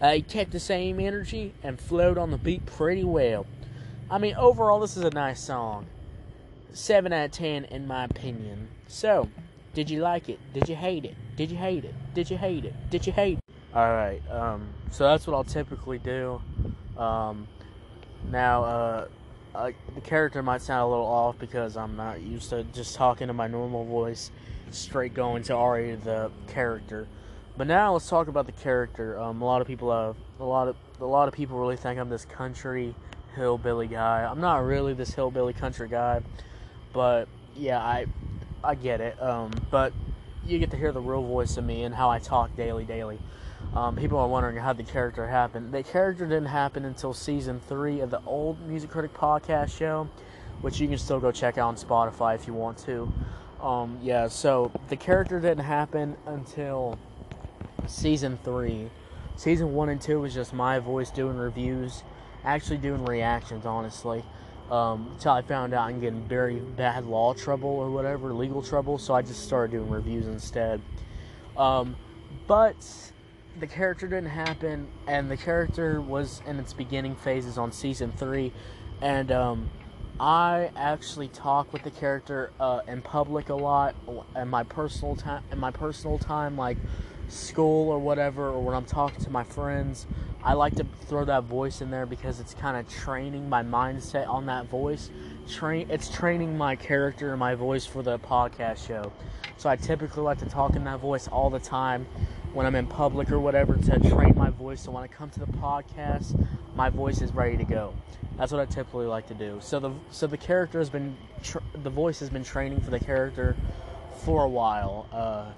Uh, 0.00 0.12
he 0.12 0.22
kept 0.22 0.52
the 0.52 0.60
same 0.60 1.00
energy 1.00 1.52
and 1.64 1.80
flowed 1.80 2.16
on 2.16 2.30
the 2.30 2.38
beat 2.38 2.64
pretty 2.64 3.02
well. 3.02 3.44
I 4.08 4.18
mean, 4.18 4.36
overall, 4.36 4.78
this 4.78 4.96
is 4.96 5.02
a 5.02 5.10
nice 5.10 5.42
song. 5.42 5.86
7 6.72 7.12
out 7.12 7.24
of 7.24 7.30
10, 7.32 7.64
in 7.64 7.88
my 7.88 8.04
opinion. 8.04 8.68
So, 8.86 9.28
did 9.74 9.90
you 9.90 10.00
like 10.00 10.28
it? 10.28 10.38
Did 10.54 10.68
you 10.68 10.76
hate 10.76 11.04
it? 11.04 11.16
Did 11.34 11.50
you 11.50 11.56
hate 11.56 11.84
it? 11.84 11.94
Did 12.14 12.30
you 12.30 12.36
hate 12.36 12.64
it? 12.64 12.74
Did 12.88 13.04
you 13.04 13.12
hate 13.12 13.38
it? 13.38 13.44
Alright, 13.74 14.22
um, 14.30 14.68
so 14.92 15.02
that's 15.02 15.26
what 15.26 15.34
I'll 15.34 15.42
typically 15.42 15.98
do. 15.98 16.40
Um, 16.96 17.48
now, 18.30 18.62
uh, 18.62 19.08
the 19.94 20.00
character 20.02 20.42
might 20.42 20.62
sound 20.62 20.82
a 20.82 20.86
little 20.86 21.06
off 21.06 21.38
because 21.38 21.76
I'm 21.76 21.96
not 21.96 22.20
used 22.20 22.50
to 22.50 22.64
just 22.64 22.94
talking 22.94 23.28
to 23.28 23.32
my 23.32 23.46
normal 23.46 23.84
voice, 23.84 24.30
straight 24.70 25.14
going 25.14 25.42
to 25.44 25.54
Ari 25.54 25.96
the 25.96 26.30
character. 26.48 27.06
But 27.56 27.66
now 27.66 27.94
let's 27.94 28.08
talk 28.08 28.28
about 28.28 28.46
the 28.46 28.52
character. 28.52 29.18
Um, 29.18 29.40
a 29.40 29.44
lot 29.44 29.62
of 29.62 29.66
people 29.66 29.90
have 29.90 30.16
a 30.38 30.44
lot 30.44 30.68
of 30.68 30.76
a 31.00 31.06
lot 31.06 31.28
of 31.28 31.34
people 31.34 31.58
really 31.58 31.76
think 31.76 31.98
I'm 31.98 32.10
this 32.10 32.24
country 32.24 32.94
hillbilly 33.34 33.86
guy. 33.86 34.24
I'm 34.24 34.40
not 34.40 34.64
really 34.64 34.92
this 34.92 35.12
hillbilly 35.14 35.54
country 35.54 35.88
guy, 35.88 36.22
but 36.92 37.28
yeah, 37.54 37.78
I 37.78 38.06
I 38.62 38.74
get 38.74 39.00
it. 39.00 39.20
Um, 39.22 39.52
but 39.70 39.92
you 40.48 40.58
get 40.58 40.70
to 40.70 40.76
hear 40.76 40.92
the 40.92 41.00
real 41.00 41.22
voice 41.22 41.56
of 41.56 41.64
me 41.64 41.84
and 41.84 41.94
how 41.94 42.10
I 42.10 42.18
talk 42.18 42.54
daily, 42.56 42.84
daily. 42.84 43.18
Um, 43.74 43.96
people 43.96 44.18
are 44.18 44.28
wondering 44.28 44.56
how 44.56 44.72
the 44.72 44.82
character 44.82 45.26
happened. 45.26 45.72
The 45.72 45.82
character 45.82 46.24
didn't 46.24 46.46
happen 46.46 46.84
until 46.84 47.12
season 47.12 47.60
three 47.68 48.00
of 48.00 48.10
the 48.10 48.20
old 48.24 48.60
Music 48.66 48.90
Critic 48.90 49.12
podcast 49.14 49.76
show, 49.76 50.08
which 50.60 50.80
you 50.80 50.88
can 50.88 50.98
still 50.98 51.20
go 51.20 51.32
check 51.32 51.58
out 51.58 51.68
on 51.68 51.76
Spotify 51.76 52.34
if 52.34 52.46
you 52.46 52.54
want 52.54 52.78
to. 52.78 53.12
Um, 53.60 53.98
yeah, 54.02 54.28
so 54.28 54.70
the 54.88 54.96
character 54.96 55.40
didn't 55.40 55.64
happen 55.64 56.16
until 56.26 56.98
season 57.86 58.38
three. 58.44 58.90
Season 59.36 59.74
one 59.74 59.88
and 59.88 60.00
two 60.00 60.20
was 60.20 60.32
just 60.32 60.52
my 60.52 60.78
voice 60.78 61.10
doing 61.10 61.36
reviews, 61.36 62.02
actually 62.44 62.78
doing 62.78 63.04
reactions, 63.04 63.66
honestly. 63.66 64.24
Um, 64.70 65.10
until 65.12 65.32
I 65.32 65.42
found 65.42 65.74
out 65.74 65.88
I'm 65.88 66.00
getting 66.00 66.22
very 66.22 66.56
bad 66.56 67.06
law 67.06 67.34
trouble 67.34 67.68
or 67.68 67.90
whatever, 67.90 68.32
legal 68.34 68.62
trouble, 68.62 68.98
so 68.98 69.14
I 69.14 69.22
just 69.22 69.44
started 69.44 69.76
doing 69.76 69.88
reviews 69.88 70.26
instead. 70.26 70.80
Um, 71.56 71.94
but 72.48 72.76
the 73.60 73.66
character 73.66 74.08
didn't 74.08 74.30
happen, 74.30 74.88
and 75.06 75.30
the 75.30 75.36
character 75.36 76.00
was 76.00 76.42
in 76.46 76.58
its 76.58 76.72
beginning 76.72 77.14
phases 77.14 77.58
on 77.58 77.70
season 77.70 78.12
three, 78.16 78.52
and 79.00 79.30
um, 79.30 79.70
I 80.18 80.70
actually 80.76 81.28
talk 81.28 81.72
with 81.72 81.82
the 81.82 81.90
character 81.90 82.50
uh, 82.58 82.80
in 82.88 83.02
public 83.02 83.50
a 83.50 83.54
lot, 83.54 83.94
in 84.34 84.48
my 84.48 84.64
personal 84.64 85.14
time, 85.14 85.44
in 85.52 85.58
my 85.58 85.70
personal 85.70 86.18
time, 86.18 86.56
like 86.56 86.78
school 87.28 87.90
or 87.90 87.98
whatever, 87.98 88.48
or 88.48 88.60
when 88.60 88.74
I'm 88.74 88.84
talking 88.84 89.22
to 89.24 89.30
my 89.30 89.44
friends. 89.44 90.06
I 90.42 90.52
like 90.52 90.76
to 90.76 90.86
throw 91.06 91.24
that 91.24 91.42
voice 91.42 91.80
in 91.80 91.90
there 91.90 92.06
because 92.06 92.38
it's 92.38 92.54
kind 92.54 92.76
of 92.76 92.88
training 92.88 93.48
my 93.48 93.64
mindset 93.64 94.28
on 94.28 94.46
that 94.46 94.66
voice. 94.66 95.10
Train, 95.48 95.90
it's 95.90 96.08
training 96.08 96.56
my 96.56 96.76
character 96.76 97.30
and 97.30 97.40
my 97.40 97.56
voice 97.56 97.84
for 97.84 98.00
the 98.00 98.18
podcast 98.20 98.86
show. 98.86 99.12
So 99.56 99.68
I 99.68 99.74
typically 99.74 100.22
like 100.22 100.38
to 100.38 100.46
talk 100.46 100.76
in 100.76 100.84
that 100.84 101.00
voice 101.00 101.26
all 101.26 101.50
the 101.50 101.58
time 101.58 102.06
when 102.52 102.64
I'm 102.64 102.76
in 102.76 102.86
public 102.86 103.32
or 103.32 103.40
whatever 103.40 103.74
to 103.76 103.98
train 104.08 104.34
my 104.36 104.50
voice. 104.50 104.82
So 104.82 104.92
when 104.92 105.02
I 105.02 105.08
come 105.08 105.30
to 105.30 105.40
the 105.40 105.46
podcast, 105.46 106.46
my 106.76 106.90
voice 106.90 107.20
is 107.22 107.32
ready 107.32 107.56
to 107.56 107.64
go. 107.64 107.92
That's 108.36 108.52
what 108.52 108.60
I 108.60 108.66
typically 108.66 109.06
like 109.06 109.26
to 109.28 109.34
do. 109.34 109.58
So 109.60 109.80
the 109.80 109.90
so 110.10 110.26
the 110.26 110.36
character 110.36 110.78
has 110.78 110.90
been 110.90 111.16
tr- 111.42 111.58
the 111.82 111.90
voice 111.90 112.20
has 112.20 112.30
been 112.30 112.44
training 112.44 112.80
for 112.80 112.90
the 112.90 113.00
character 113.00 113.56
for 114.24 114.44
a 114.44 114.48
while. 114.48 115.06
Uh, 115.10 115.52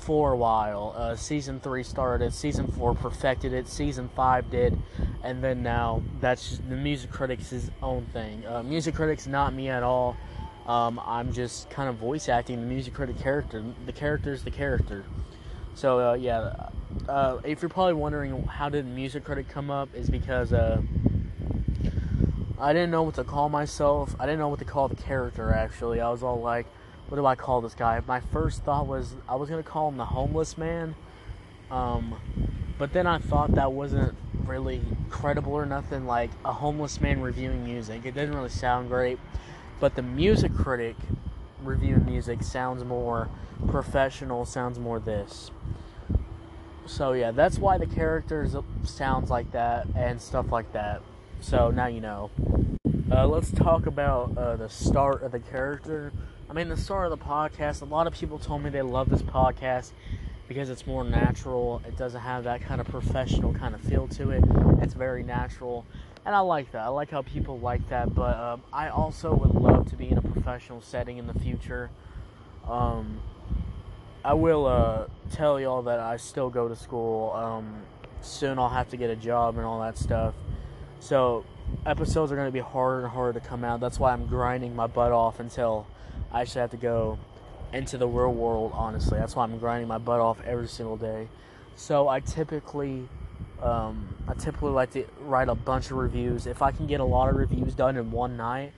for 0.00 0.32
a 0.32 0.36
while. 0.36 0.94
Uh, 0.96 1.16
season 1.16 1.60
three 1.60 1.82
started, 1.82 2.32
season 2.32 2.66
four 2.68 2.94
perfected 2.94 3.52
it, 3.52 3.66
season 3.68 4.08
five 4.14 4.50
did, 4.50 4.78
and 5.22 5.42
then 5.42 5.62
now 5.62 6.02
that's 6.20 6.58
the 6.68 6.76
music 6.76 7.10
critics' 7.10 7.70
own 7.82 8.06
thing. 8.12 8.46
Uh, 8.46 8.62
music 8.62 8.94
critics, 8.94 9.26
not 9.26 9.52
me 9.52 9.68
at 9.68 9.82
all. 9.82 10.16
Um, 10.66 11.00
I'm 11.04 11.32
just 11.32 11.70
kind 11.70 11.88
of 11.88 11.96
voice 11.96 12.28
acting 12.28 12.60
the 12.60 12.66
music 12.66 12.94
critic 12.94 13.18
character. 13.18 13.64
The 13.86 13.92
character 13.92 14.32
is 14.32 14.44
the 14.44 14.50
character. 14.50 15.04
So 15.74 16.10
uh, 16.10 16.14
yeah, 16.14 16.68
uh, 17.08 17.38
if 17.44 17.62
you're 17.62 17.68
probably 17.68 17.94
wondering 17.94 18.42
how 18.44 18.68
did 18.68 18.86
music 18.86 19.24
critic 19.24 19.48
come 19.48 19.70
up, 19.70 19.88
is 19.94 20.08
because 20.08 20.52
uh, 20.52 20.80
I 22.58 22.72
didn't 22.72 22.90
know 22.90 23.02
what 23.02 23.14
to 23.16 23.24
call 23.24 23.48
myself. 23.48 24.16
I 24.18 24.26
didn't 24.26 24.38
know 24.38 24.48
what 24.48 24.58
to 24.60 24.64
call 24.64 24.88
the 24.88 24.96
character. 24.96 25.52
Actually, 25.52 26.00
I 26.00 26.10
was 26.10 26.22
all 26.22 26.40
like 26.40 26.66
what 27.08 27.16
do 27.16 27.26
I 27.26 27.34
call 27.34 27.60
this 27.60 27.74
guy? 27.74 28.00
My 28.06 28.20
first 28.20 28.64
thought 28.64 28.86
was 28.86 29.14
I 29.28 29.36
was 29.36 29.48
gonna 29.48 29.62
call 29.62 29.88
him 29.88 29.96
the 29.96 30.06
homeless 30.06 30.58
man, 30.58 30.94
um, 31.70 32.14
but 32.78 32.92
then 32.92 33.06
I 33.06 33.18
thought 33.18 33.54
that 33.54 33.72
wasn't 33.72 34.16
really 34.44 34.82
credible 35.10 35.52
or 35.52 35.66
nothing. 35.66 36.06
Like 36.06 36.30
a 36.44 36.52
homeless 36.52 37.00
man 37.00 37.20
reviewing 37.20 37.64
music, 37.64 38.04
it 38.04 38.14
didn't 38.14 38.34
really 38.34 38.48
sound 38.48 38.88
great. 38.88 39.18
But 39.78 39.94
the 39.94 40.02
music 40.02 40.54
critic 40.54 40.96
reviewing 41.62 42.06
music 42.06 42.42
sounds 42.42 42.84
more 42.84 43.28
professional. 43.68 44.44
Sounds 44.44 44.78
more 44.78 44.98
this. 44.98 45.50
So 46.86 47.12
yeah, 47.12 47.30
that's 47.30 47.58
why 47.58 47.78
the 47.78 47.86
characters 47.86 48.56
sounds 48.84 49.30
like 49.30 49.52
that 49.52 49.86
and 49.94 50.20
stuff 50.20 50.50
like 50.50 50.72
that. 50.72 51.02
So 51.40 51.70
now 51.70 51.86
you 51.86 52.00
know. 52.00 52.30
Uh, 53.08 53.24
let's 53.24 53.52
talk 53.52 53.86
about 53.86 54.36
uh, 54.36 54.56
the 54.56 54.68
start 54.68 55.22
of 55.22 55.30
the 55.30 55.38
character. 55.38 56.12
I 56.50 56.52
mean, 56.52 56.68
the 56.68 56.76
start 56.76 57.12
of 57.12 57.16
the 57.16 57.24
podcast, 57.24 57.80
a 57.82 57.84
lot 57.84 58.08
of 58.08 58.14
people 58.14 58.36
told 58.36 58.64
me 58.64 58.70
they 58.70 58.82
love 58.82 59.08
this 59.08 59.22
podcast 59.22 59.92
because 60.48 60.70
it's 60.70 60.88
more 60.88 61.04
natural. 61.04 61.80
It 61.86 61.96
doesn't 61.96 62.20
have 62.20 62.42
that 62.44 62.62
kind 62.62 62.80
of 62.80 62.88
professional 62.88 63.54
kind 63.54 63.76
of 63.76 63.80
feel 63.80 64.08
to 64.08 64.30
it. 64.30 64.42
It's 64.82 64.94
very 64.94 65.22
natural. 65.22 65.86
And 66.24 66.34
I 66.34 66.40
like 66.40 66.72
that. 66.72 66.82
I 66.82 66.88
like 66.88 67.10
how 67.12 67.22
people 67.22 67.60
like 67.60 67.88
that. 67.90 68.12
But 68.12 68.36
um, 68.36 68.62
I 68.72 68.88
also 68.88 69.32
would 69.32 69.54
love 69.54 69.88
to 69.90 69.96
be 69.96 70.10
in 70.10 70.18
a 70.18 70.22
professional 70.22 70.80
setting 70.80 71.18
in 71.18 71.28
the 71.28 71.38
future. 71.38 71.90
Um, 72.68 73.20
I 74.24 74.34
will 74.34 74.66
uh, 74.66 75.06
tell 75.30 75.60
y'all 75.60 75.82
that 75.82 76.00
I 76.00 76.16
still 76.16 76.50
go 76.50 76.66
to 76.66 76.74
school. 76.74 77.30
Um, 77.30 77.82
soon 78.20 78.58
I'll 78.58 78.68
have 78.68 78.90
to 78.90 78.96
get 78.96 79.10
a 79.10 79.16
job 79.16 79.58
and 79.58 79.64
all 79.64 79.80
that 79.82 79.96
stuff. 79.96 80.34
So 80.98 81.44
episodes 81.84 82.32
are 82.32 82.36
going 82.36 82.48
to 82.48 82.52
be 82.52 82.60
harder 82.60 83.02
and 83.02 83.08
harder 83.08 83.38
to 83.38 83.46
come 83.46 83.64
out. 83.64 83.80
That's 83.80 83.98
why 83.98 84.12
I'm 84.12 84.26
grinding 84.26 84.74
my 84.74 84.86
butt 84.86 85.12
off 85.12 85.40
until 85.40 85.86
I 86.32 86.42
actually 86.42 86.62
have 86.62 86.70
to 86.72 86.76
go 86.76 87.18
into 87.72 87.98
the 87.98 88.06
real 88.06 88.32
world, 88.32 88.72
honestly. 88.74 89.18
That's 89.18 89.36
why 89.36 89.44
I'm 89.44 89.58
grinding 89.58 89.88
my 89.88 89.98
butt 89.98 90.20
off 90.20 90.38
every 90.44 90.68
single 90.68 90.96
day. 90.96 91.28
So 91.76 92.08
I 92.08 92.20
typically, 92.20 93.08
um, 93.62 94.14
I 94.26 94.34
typically 94.34 94.70
like 94.70 94.92
to 94.92 95.04
write 95.20 95.48
a 95.48 95.54
bunch 95.54 95.90
of 95.90 95.98
reviews. 95.98 96.46
If 96.46 96.62
I 96.62 96.72
can 96.72 96.86
get 96.86 97.00
a 97.00 97.04
lot 97.04 97.28
of 97.28 97.36
reviews 97.36 97.74
done 97.74 97.96
in 97.96 98.10
one 98.10 98.36
night, 98.36 98.72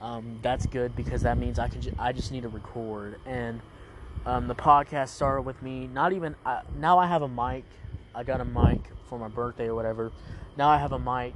um, 0.00 0.38
that's 0.42 0.66
good 0.66 0.94
because 0.94 1.22
that 1.22 1.38
means 1.38 1.58
I 1.58 1.68
can. 1.68 1.80
Ju- 1.80 1.94
I 1.98 2.12
just 2.12 2.30
need 2.30 2.42
to 2.42 2.48
record. 2.48 3.18
And 3.26 3.60
um, 4.26 4.48
the 4.48 4.54
podcast 4.54 5.08
started 5.08 5.42
with 5.42 5.62
me. 5.62 5.86
Not 5.86 6.12
even 6.12 6.34
now. 6.78 6.98
I 6.98 7.06
have 7.06 7.22
a 7.22 7.28
mic. 7.28 7.64
I 8.14 8.22
got 8.22 8.40
a 8.40 8.44
mic 8.44 8.80
for 9.14 9.20
my 9.20 9.28
birthday 9.28 9.66
or 9.66 9.74
whatever. 9.74 10.10
Now 10.56 10.68
I 10.68 10.78
have 10.78 10.92
a 10.92 10.98
mic, 10.98 11.34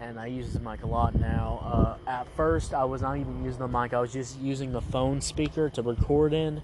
and 0.00 0.20
I 0.20 0.26
use 0.26 0.52
the 0.52 0.60
mic 0.60 0.82
a 0.82 0.86
lot 0.86 1.14
now. 1.14 1.98
Uh, 2.06 2.10
at 2.10 2.26
first, 2.36 2.74
I 2.74 2.84
was 2.84 3.02
not 3.02 3.16
even 3.16 3.42
using 3.42 3.60
the 3.60 3.68
mic; 3.68 3.94
I 3.94 4.00
was 4.00 4.12
just 4.12 4.38
using 4.38 4.72
the 4.72 4.82
phone 4.82 5.20
speaker 5.20 5.70
to 5.70 5.82
record 5.82 6.32
in. 6.32 6.62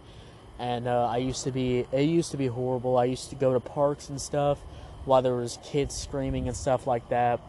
And 0.58 0.86
uh, 0.86 1.08
I 1.08 1.16
used 1.16 1.44
to 1.44 1.50
be, 1.50 1.86
it 1.90 2.02
used 2.02 2.30
to 2.32 2.36
be 2.36 2.46
horrible. 2.46 2.96
I 2.96 3.06
used 3.06 3.30
to 3.30 3.36
go 3.36 3.52
to 3.52 3.60
parks 3.60 4.10
and 4.10 4.20
stuff 4.20 4.58
while 5.06 5.20
there 5.22 5.34
was 5.34 5.58
kids 5.64 5.94
screaming 5.96 6.46
and 6.46 6.56
stuff 6.56 6.86
like 6.86 7.08
that. 7.08 7.40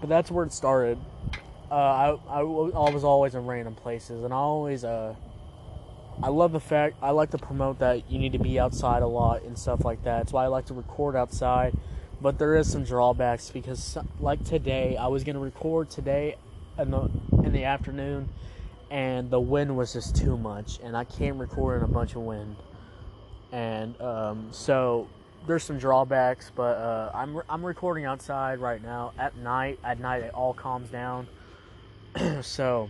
But 0.00 0.08
that's 0.08 0.30
where 0.30 0.44
it 0.44 0.52
started. 0.52 0.98
Uh, 1.70 1.74
I, 1.74 2.18
I, 2.28 2.40
I 2.40 2.90
was 2.90 3.02
always 3.02 3.34
in 3.34 3.46
random 3.46 3.74
places, 3.76 4.24
and 4.24 4.34
I 4.34 4.36
always, 4.36 4.84
uh, 4.84 5.14
I 6.22 6.28
love 6.28 6.52
the 6.52 6.60
fact 6.60 6.96
I 7.02 7.10
like 7.10 7.30
to 7.30 7.38
promote 7.38 7.80
that 7.80 8.08
you 8.08 8.18
need 8.18 8.32
to 8.32 8.38
be 8.38 8.60
outside 8.60 9.02
a 9.02 9.06
lot 9.08 9.42
and 9.42 9.58
stuff 9.58 9.84
like 9.84 10.04
that. 10.04 10.18
That's 10.18 10.32
why 10.32 10.44
I 10.44 10.46
like 10.46 10.66
to 10.66 10.74
record 10.74 11.16
outside. 11.16 11.76
But 12.20 12.38
there 12.38 12.54
is 12.54 12.70
some 12.70 12.84
drawbacks 12.84 13.50
because 13.50 13.98
like 14.20 14.44
today 14.44 14.96
i 14.96 15.08
was 15.08 15.24
to 15.24 15.36
record 15.36 15.90
today 15.90 16.36
in 16.78 16.92
the 16.92 17.10
in 17.42 17.52
the 17.52 17.64
afternoon 17.64 18.28
and 18.92 19.28
the 19.28 19.40
wind 19.40 19.76
was 19.76 19.92
just 19.92 20.14
too 20.14 20.36
much 20.36 20.78
and 20.84 20.96
i 20.96 21.02
can't 21.02 21.36
record 21.36 21.78
in 21.78 21.84
a 21.84 21.92
bunch 21.92 22.14
of 22.14 22.22
wind. 22.22 22.54
And 23.50 24.00
um, 24.00 24.48
so 24.52 25.08
there's 25.48 25.64
some 25.64 25.78
drawbacks 25.78 26.52
but 26.54 26.76
uh, 26.76 27.10
I'm, 27.12 27.42
I'm 27.48 27.66
recording 27.66 28.04
outside 28.04 28.60
right 28.60 28.80
now 28.80 29.12
at 29.18 29.36
night 29.36 29.80
at 29.82 29.98
night 29.98 30.22
it 30.22 30.32
all 30.32 30.54
calms 30.54 30.88
down. 30.88 31.26
So 32.42 32.88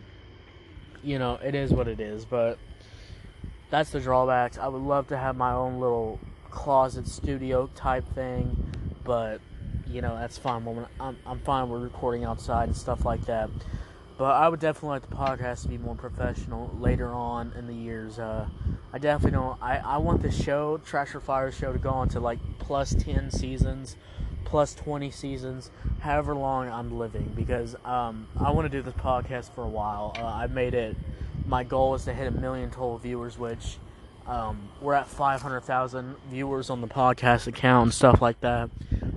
you 1.02 1.18
know 1.18 1.38
it 1.42 1.54
is 1.54 1.72
what 1.72 1.88
it 1.88 1.98
is 1.98 2.26
but 2.26 2.58
that's 3.72 3.90
the 3.90 3.98
drawbacks 3.98 4.56
i 4.56 4.68
would 4.68 4.82
love 4.82 5.08
to 5.08 5.18
have 5.18 5.36
my 5.36 5.52
own 5.52 5.80
little 5.80 6.20
closet 6.52 7.08
studio 7.08 7.68
type 7.74 8.04
thing 8.14 8.56
but 9.02 9.40
you 9.92 10.00
know 10.00 10.16
that's 10.16 10.38
fine. 10.38 10.64
When 10.64 10.86
I'm 10.98 11.16
I'm 11.26 11.40
fine 11.40 11.68
with 11.68 11.82
recording 11.82 12.24
outside 12.24 12.68
and 12.68 12.76
stuff 12.76 13.04
like 13.04 13.26
that. 13.26 13.50
But 14.18 14.34
I 14.36 14.48
would 14.48 14.60
definitely 14.60 14.90
like 14.90 15.08
the 15.08 15.16
podcast 15.16 15.62
to 15.62 15.68
be 15.68 15.78
more 15.78 15.94
professional 15.94 16.70
later 16.78 17.08
on 17.08 17.52
in 17.58 17.66
the 17.66 17.74
years. 17.74 18.18
Uh, 18.18 18.46
I 18.92 18.98
definitely 18.98 19.32
don't. 19.32 19.60
I, 19.60 19.78
I 19.78 19.96
want 19.98 20.22
the 20.22 20.30
show, 20.30 20.78
Trash 20.78 21.14
or 21.14 21.20
Fire 21.20 21.50
show, 21.50 21.72
to 21.72 21.78
go 21.78 21.90
on 21.90 22.08
to 22.10 22.20
like 22.20 22.38
plus 22.58 22.94
10 22.94 23.30
seasons, 23.30 23.96
plus 24.44 24.74
20 24.74 25.10
seasons, 25.10 25.70
however 26.00 26.34
long 26.34 26.68
I'm 26.68 26.98
living, 26.98 27.32
because 27.34 27.74
um, 27.84 28.28
I 28.38 28.52
want 28.52 28.66
to 28.66 28.68
do 28.68 28.82
this 28.82 28.94
podcast 28.94 29.54
for 29.54 29.64
a 29.64 29.68
while. 29.68 30.12
Uh, 30.16 30.24
I 30.24 30.46
made 30.46 30.74
it, 30.74 30.94
my 31.46 31.64
goal 31.64 31.94
is 31.94 32.04
to 32.04 32.14
hit 32.14 32.26
a 32.28 32.30
million 32.30 32.70
total 32.70 32.98
viewers, 32.98 33.38
which 33.38 33.78
um, 34.26 34.68
we're 34.80 34.94
at 34.94 35.08
500,000 35.08 36.16
viewers 36.28 36.70
on 36.70 36.80
the 36.80 36.86
podcast 36.86 37.46
account 37.46 37.86
and 37.86 37.94
stuff 37.94 38.22
like 38.22 38.40
that. 38.40 38.70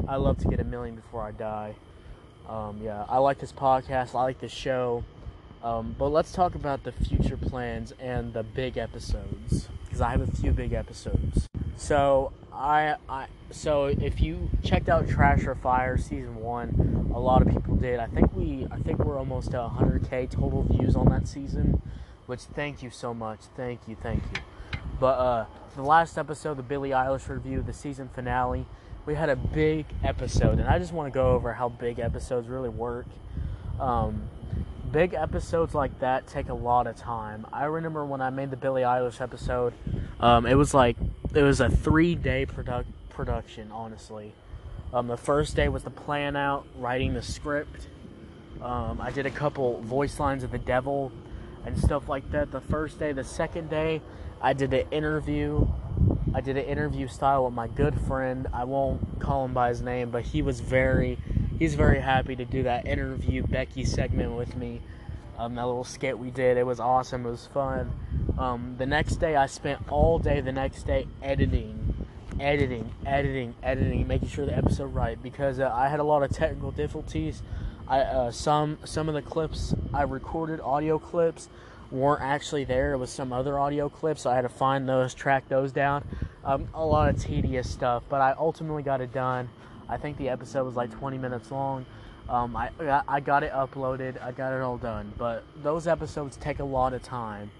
I 0.07 0.17
love 0.17 0.37
to 0.39 0.47
get 0.47 0.59
a 0.59 0.63
million 0.63 0.95
before 0.95 1.21
I 1.21 1.31
die. 1.31 1.75
Um, 2.47 2.79
yeah, 2.81 3.05
I 3.07 3.17
like 3.17 3.39
this 3.39 3.51
podcast. 3.51 4.15
I 4.15 4.23
like 4.23 4.39
this 4.39 4.51
show. 4.51 5.03
Um, 5.63 5.95
but 5.97 6.09
let's 6.09 6.31
talk 6.31 6.53
about 6.53 6.83
the 6.83 6.91
future 6.91 7.37
plans 7.37 7.91
and 7.99 8.33
the 8.33 8.43
big 8.43 8.77
episodes 8.77 9.67
because 9.83 9.99
I 9.99 10.11
have 10.11 10.21
a 10.21 10.27
few 10.27 10.51
big 10.51 10.73
episodes. 10.73 11.47
So 11.75 12.33
I, 12.53 12.95
I, 13.09 13.27
so 13.49 13.85
if 13.85 14.21
you 14.21 14.49
checked 14.63 14.89
out 14.89 15.07
Trash 15.07 15.45
or 15.45 15.55
Fire 15.55 15.97
season 15.97 16.35
one, 16.35 17.09
a 17.13 17.19
lot 17.19 17.41
of 17.41 17.49
people 17.49 17.75
did. 17.75 17.99
I 17.99 18.07
think 18.07 18.33
we, 18.35 18.67
I 18.69 18.77
think 18.77 18.99
we're 18.99 19.17
almost 19.17 19.53
at 19.55 19.61
100k 19.61 20.29
total 20.29 20.63
views 20.63 20.95
on 20.95 21.09
that 21.09 21.27
season. 21.27 21.81
Which 22.25 22.41
thank 22.41 22.81
you 22.81 22.89
so 22.89 23.13
much. 23.13 23.39
Thank 23.55 23.81
you, 23.87 23.95
thank 24.01 24.23
you. 24.23 24.41
But 24.99 25.19
uh, 25.19 25.45
the 25.75 25.83
last 25.83 26.17
episode, 26.17 26.57
the 26.57 26.63
Billie 26.63 26.89
Eilish 26.89 27.29
review, 27.29 27.61
the 27.61 27.73
season 27.73 28.09
finale, 28.13 28.65
we 29.05 29.13
had 29.13 29.29
a 29.29 29.35
big 29.35 29.85
episode, 30.03 30.59
and 30.59 30.67
I 30.67 30.79
just 30.79 30.91
want 30.91 31.11
to 31.11 31.13
go 31.13 31.31
over 31.31 31.53
how 31.53 31.69
big 31.69 31.99
episodes 31.99 32.47
really 32.47 32.69
work. 32.69 33.05
Um, 33.79 34.29
big 34.91 35.13
episodes 35.13 35.75
like 35.75 35.99
that 35.99 36.25
take 36.25 36.49
a 36.49 36.53
lot 36.53 36.87
of 36.87 36.95
time. 36.95 37.45
I 37.51 37.65
remember 37.65 38.05
when 38.05 38.21
I 38.21 38.29
made 38.29 38.49
the 38.49 38.57
Billie 38.57 38.81
Eilish 38.81 39.21
episode, 39.21 39.73
um, 40.19 40.45
it 40.45 40.55
was 40.55 40.73
like 40.73 40.97
it 41.33 41.43
was 41.43 41.59
a 41.59 41.69
three 41.69 42.15
day 42.15 42.45
product 42.45 42.89
production, 43.09 43.71
honestly. 43.71 44.33
Um, 44.93 45.07
the 45.07 45.17
first 45.17 45.55
day 45.55 45.67
was 45.67 45.83
the 45.83 45.89
plan 45.89 46.35
out, 46.35 46.65
writing 46.77 47.13
the 47.13 47.21
script. 47.21 47.87
Um, 48.61 49.01
I 49.01 49.11
did 49.11 49.25
a 49.25 49.31
couple 49.31 49.81
voice 49.81 50.19
lines 50.19 50.43
of 50.43 50.51
the 50.51 50.57
devil 50.57 51.11
and 51.65 51.77
stuff 51.77 52.07
like 52.07 52.31
that. 52.31 52.51
The 52.51 52.61
first 52.61 52.99
day, 52.99 53.11
the 53.11 53.23
second 53.23 53.69
day, 53.69 54.01
I 54.41 54.53
did 54.53 54.73
an 54.73 54.87
interview. 54.91 55.67
I 56.33 56.41
did 56.41 56.57
an 56.57 56.65
interview 56.65 57.07
style 57.07 57.45
with 57.45 57.53
my 57.53 57.67
good 57.67 57.99
friend. 58.01 58.47
I 58.53 58.65
won't 58.65 59.19
call 59.19 59.45
him 59.45 59.53
by 59.53 59.69
his 59.69 59.81
name, 59.81 60.11
but 60.11 60.23
he 60.23 60.41
was 60.41 60.59
very, 60.59 61.17
he's 61.57 61.75
very 61.75 61.99
happy 61.99 62.35
to 62.35 62.45
do 62.45 62.63
that 62.63 62.85
interview 62.85 63.43
Becky 63.43 63.85
segment 63.85 64.33
with 64.33 64.55
me. 64.55 64.81
Um, 65.37 65.55
that 65.55 65.65
little 65.65 65.83
skit 65.83 66.17
we 66.17 66.31
did, 66.31 66.57
it 66.57 66.65
was 66.65 66.79
awesome. 66.79 67.25
It 67.25 67.31
was 67.31 67.47
fun. 67.47 67.91
Um, 68.37 68.75
the 68.77 68.85
next 68.85 69.17
day, 69.17 69.35
I 69.35 69.47
spent 69.47 69.81
all 69.89 70.19
day 70.19 70.41
the 70.41 70.51
next 70.51 70.83
day 70.83 71.07
editing, 71.21 72.07
editing, 72.39 72.91
editing, 73.05 73.55
editing, 73.63 74.07
making 74.07 74.29
sure 74.29 74.45
the 74.45 74.55
episode 74.55 74.93
right 74.93 75.21
because 75.21 75.59
uh, 75.59 75.71
I 75.73 75.89
had 75.89 75.99
a 75.99 76.03
lot 76.03 76.23
of 76.23 76.31
technical 76.31 76.71
difficulties. 76.71 77.41
I 77.87 77.99
uh, 77.99 78.31
some 78.31 78.79
some 78.83 79.09
of 79.09 79.15
the 79.15 79.21
clips 79.21 79.73
I 79.95 80.01
recorded, 80.01 80.59
audio 80.59 80.99
clips, 80.99 81.47
weren't 81.89 82.21
actually 82.21 82.65
there. 82.65 82.91
It 82.91 82.97
was 82.97 83.09
some 83.09 83.31
other 83.31 83.57
audio 83.57 83.87
clips, 83.87 84.23
so 84.23 84.29
I 84.29 84.35
had 84.35 84.41
to 84.41 84.49
find 84.49 84.89
those, 84.89 85.13
track 85.13 85.47
those 85.47 85.71
down. 85.71 86.05
Um, 86.43 86.67
a 86.73 86.85
lot 86.85 87.09
of 87.09 87.21
tedious 87.21 87.69
stuff, 87.69 88.03
but 88.09 88.19
I 88.19 88.35
ultimately 88.37 88.83
got 88.83 88.99
it 88.99 89.13
done. 89.13 89.49
I 89.87 89.95
think 89.95 90.17
the 90.17 90.27
episode 90.27 90.65
was 90.65 90.75
like 90.75 90.91
20 90.91 91.17
minutes 91.17 91.49
long. 91.49 91.85
Um, 92.27 92.57
I 92.57 92.71
I 93.07 93.19
got 93.19 93.43
it 93.43 93.53
uploaded. 93.53 94.21
I 94.21 94.31
got 94.31 94.51
it 94.51 94.61
all 94.61 94.77
done. 94.77 95.13
But 95.17 95.43
those 95.61 95.87
episodes 95.87 96.37
take 96.37 96.59
a 96.59 96.63
lot 96.63 96.93
of 96.93 97.03
time. 97.03 97.51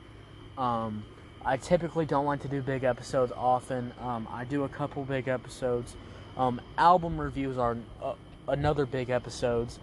Um, 0.58 1.06
I 1.46 1.58
typically 1.58 2.06
don't 2.06 2.26
like 2.26 2.42
to 2.42 2.48
do 2.48 2.62
big 2.62 2.84
episodes 2.84 3.32
often. 3.36 3.94
Um, 4.02 4.28
I 4.32 4.44
do 4.44 4.64
a 4.64 4.70
couple 4.70 5.04
big 5.04 5.28
episodes. 5.28 5.96
Um, 6.36 6.60
album 6.78 7.22
reviews 7.22 7.58
are 7.58 7.78
uh, 8.02 8.16
another 8.48 8.86
big 8.86 9.10
episodes. 9.10 9.80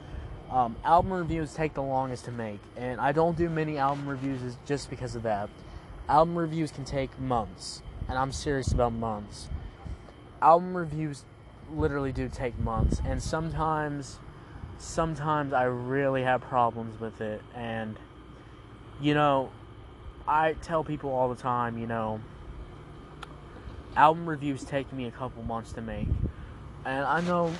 Um, 0.53 0.77
album 0.85 1.15
reviews 1.15 1.55
take 1.55 1.73
the 1.73 1.83
longest 1.83 2.27
to 2.27 2.31
make, 2.31 2.61
and 2.77 3.01
I 3.01 3.13
don't 3.13 3.39
do 3.39 3.49
many 3.49 3.79
album 3.79 4.07
reviews 4.07 4.59
just 4.67 4.91
because 4.91 5.15
of 5.15 5.23
that. 5.23 5.49
Album 6.11 6.37
reviews 6.37 6.71
can 6.71 6.85
take 6.85 7.19
months, 7.19 7.83
and 8.07 8.19
I'm 8.19 8.33
serious 8.33 8.71
about 8.71 8.93
months. 8.93 9.49
Album 10.43 10.77
reviews 10.77 11.25
literally 11.73 12.13
do 12.13 12.29
take 12.29 12.59
months, 12.59 13.01
and 13.03 13.23
sometimes, 13.23 14.19
sometimes 14.77 15.55
I 15.55 15.65
really 15.65 16.23
have 16.23 16.43
problems 16.43 17.01
with 17.01 17.23
it, 17.23 17.41
and 17.55 17.97
you 19.01 19.15
know, 19.15 19.51
I 20.29 20.53
tell 20.61 20.85
people 20.85 21.13
all 21.13 21.31
the 21.31 21.41
time, 21.41 21.79
you 21.79 21.87
know, 21.87 22.21
album 23.97 24.29
reviews 24.29 24.65
take 24.65 24.93
me 24.93 25.07
a 25.07 25.11
couple 25.11 25.43
months 25.45 25.73
to 25.73 25.81
make. 25.81 26.09
And 26.85 27.05
I 27.05 27.21
know 27.23 27.53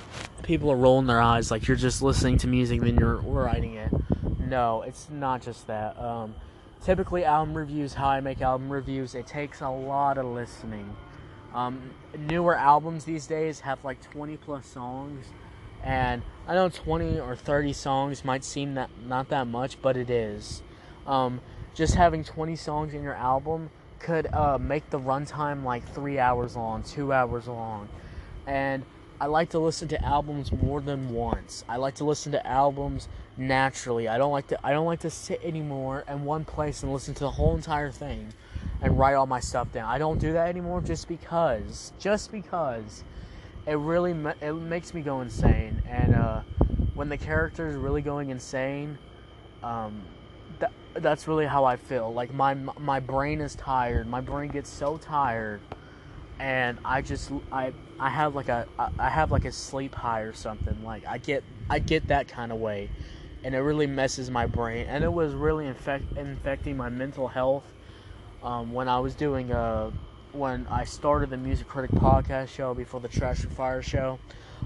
people 0.43 0.69
are 0.71 0.75
rolling 0.75 1.07
their 1.07 1.21
eyes 1.21 1.49
like 1.49 1.67
you're 1.67 1.77
just 1.77 2.01
listening 2.01 2.37
to 2.37 2.47
music 2.47 2.79
and 2.79 2.87
then 2.87 2.97
you're 2.97 3.15
writing 3.15 3.75
it. 3.75 3.91
No, 4.39 4.83
it's 4.83 5.09
not 5.09 5.41
just 5.41 5.67
that. 5.67 5.97
Um, 5.97 6.35
typically, 6.83 7.25
album 7.25 7.55
reviews, 7.55 7.93
how 7.93 8.09
I 8.09 8.19
make 8.19 8.41
album 8.41 8.69
reviews, 8.69 9.15
it 9.15 9.25
takes 9.25 9.61
a 9.61 9.69
lot 9.69 10.17
of 10.17 10.25
listening. 10.25 10.95
Um, 11.53 11.91
newer 12.17 12.55
albums 12.55 13.05
these 13.05 13.25
days 13.25 13.61
have 13.61 13.83
like 13.83 14.01
20 14.11 14.37
plus 14.37 14.65
songs, 14.67 15.25
and 15.83 16.21
I 16.47 16.55
know 16.55 16.69
20 16.69 17.19
or 17.19 17.35
30 17.35 17.73
songs 17.73 18.25
might 18.25 18.43
seem 18.43 18.75
that 18.75 18.89
not 19.05 19.29
that 19.29 19.47
much, 19.47 19.81
but 19.81 19.95
it 19.95 20.09
is. 20.09 20.61
Um, 21.07 21.41
just 21.73 21.95
having 21.95 22.23
20 22.23 22.55
songs 22.55 22.93
in 22.93 23.01
your 23.01 23.15
album 23.15 23.69
could 23.99 24.27
uh, 24.33 24.57
make 24.59 24.89
the 24.89 24.99
runtime 24.99 25.63
like 25.63 25.87
three 25.93 26.19
hours 26.19 26.55
long, 26.55 26.83
two 26.83 27.13
hours 27.13 27.47
long, 27.47 27.87
and 28.45 28.83
I 29.23 29.27
like 29.27 29.51
to 29.51 29.59
listen 29.59 29.87
to 29.87 30.03
albums 30.03 30.51
more 30.51 30.81
than 30.81 31.13
once. 31.13 31.63
I 31.69 31.77
like 31.77 31.95
to 31.95 32.03
listen 32.03 32.33
to 32.33 32.45
albums 32.45 33.07
naturally. 33.37 34.09
I 34.09 34.17
don't 34.17 34.33
like 34.33 34.47
to 34.47 34.59
I 34.61 34.73
don't 34.73 34.85
like 34.85 34.99
to 34.99 35.09
sit 35.09 35.39
anymore 35.41 36.03
in 36.09 36.25
one 36.25 36.43
place 36.43 36.83
and 36.83 36.91
listen 36.91 37.13
to 37.13 37.21
the 37.21 37.31
whole 37.31 37.55
entire 37.55 37.89
thing 37.89 38.33
and 38.81 38.99
write 38.99 39.13
all 39.13 39.25
my 39.25 39.39
stuff 39.39 39.71
down. 39.71 39.89
I 39.89 39.97
don't 39.97 40.19
do 40.19 40.33
that 40.33 40.49
anymore 40.49 40.81
just 40.81 41.07
because 41.07 41.93
just 41.97 42.33
because 42.33 43.05
it 43.65 43.77
really 43.77 44.11
it 44.41 44.55
makes 44.55 44.93
me 44.93 45.01
go 45.01 45.21
insane 45.21 45.81
and 45.87 46.15
uh, 46.15 46.41
when 46.93 47.07
the 47.07 47.17
character 47.17 47.69
is 47.69 47.77
really 47.77 48.01
going 48.01 48.29
insane 48.29 48.97
um, 49.63 50.01
that, 50.59 50.73
that's 50.95 51.29
really 51.29 51.45
how 51.45 51.63
I 51.63 51.77
feel. 51.77 52.13
Like 52.13 52.33
my 52.33 52.55
my 52.55 52.99
brain 52.99 53.39
is 53.39 53.55
tired. 53.55 54.05
My 54.05 54.19
brain 54.19 54.49
gets 54.49 54.69
so 54.69 54.97
tired 54.97 55.61
and 56.43 56.77
I 56.83 57.01
just 57.01 57.31
I 57.53 57.71
I 57.97 58.09
have 58.09 58.35
like 58.35 58.49
a 58.49 58.67
I 58.99 59.09
have 59.09 59.31
like 59.31 59.45
a 59.45 59.51
sleep 59.53 59.95
high 59.95 60.21
or 60.21 60.33
something. 60.33 60.83
Like 60.83 61.05
I 61.07 61.17
get 61.17 61.41
I 61.69 61.79
get 61.79 62.09
that 62.09 62.27
kind 62.27 62.51
of 62.51 62.57
way, 62.59 62.89
and 63.45 63.55
it 63.55 63.59
really 63.59 63.87
messes 63.87 64.29
my 64.29 64.45
brain. 64.45 64.85
And 64.89 65.05
it 65.05 65.13
was 65.13 65.33
really 65.33 65.65
infect, 65.65 66.17
infecting 66.17 66.75
my 66.75 66.89
mental 66.89 67.29
health 67.29 67.63
um, 68.43 68.73
when 68.73 68.89
I 68.89 68.99
was 68.99 69.15
doing 69.15 69.51
a 69.51 69.57
uh, 69.57 69.91
when 70.33 70.67
I 70.69 70.83
started 70.83 71.29
the 71.29 71.37
Music 71.37 71.65
Critic 71.65 71.91
podcast 71.91 72.49
show 72.49 72.73
before 72.73 72.99
the 72.99 73.07
Trash 73.07 73.43
and 73.43 73.53
Fire 73.53 73.81
show. 73.81 74.19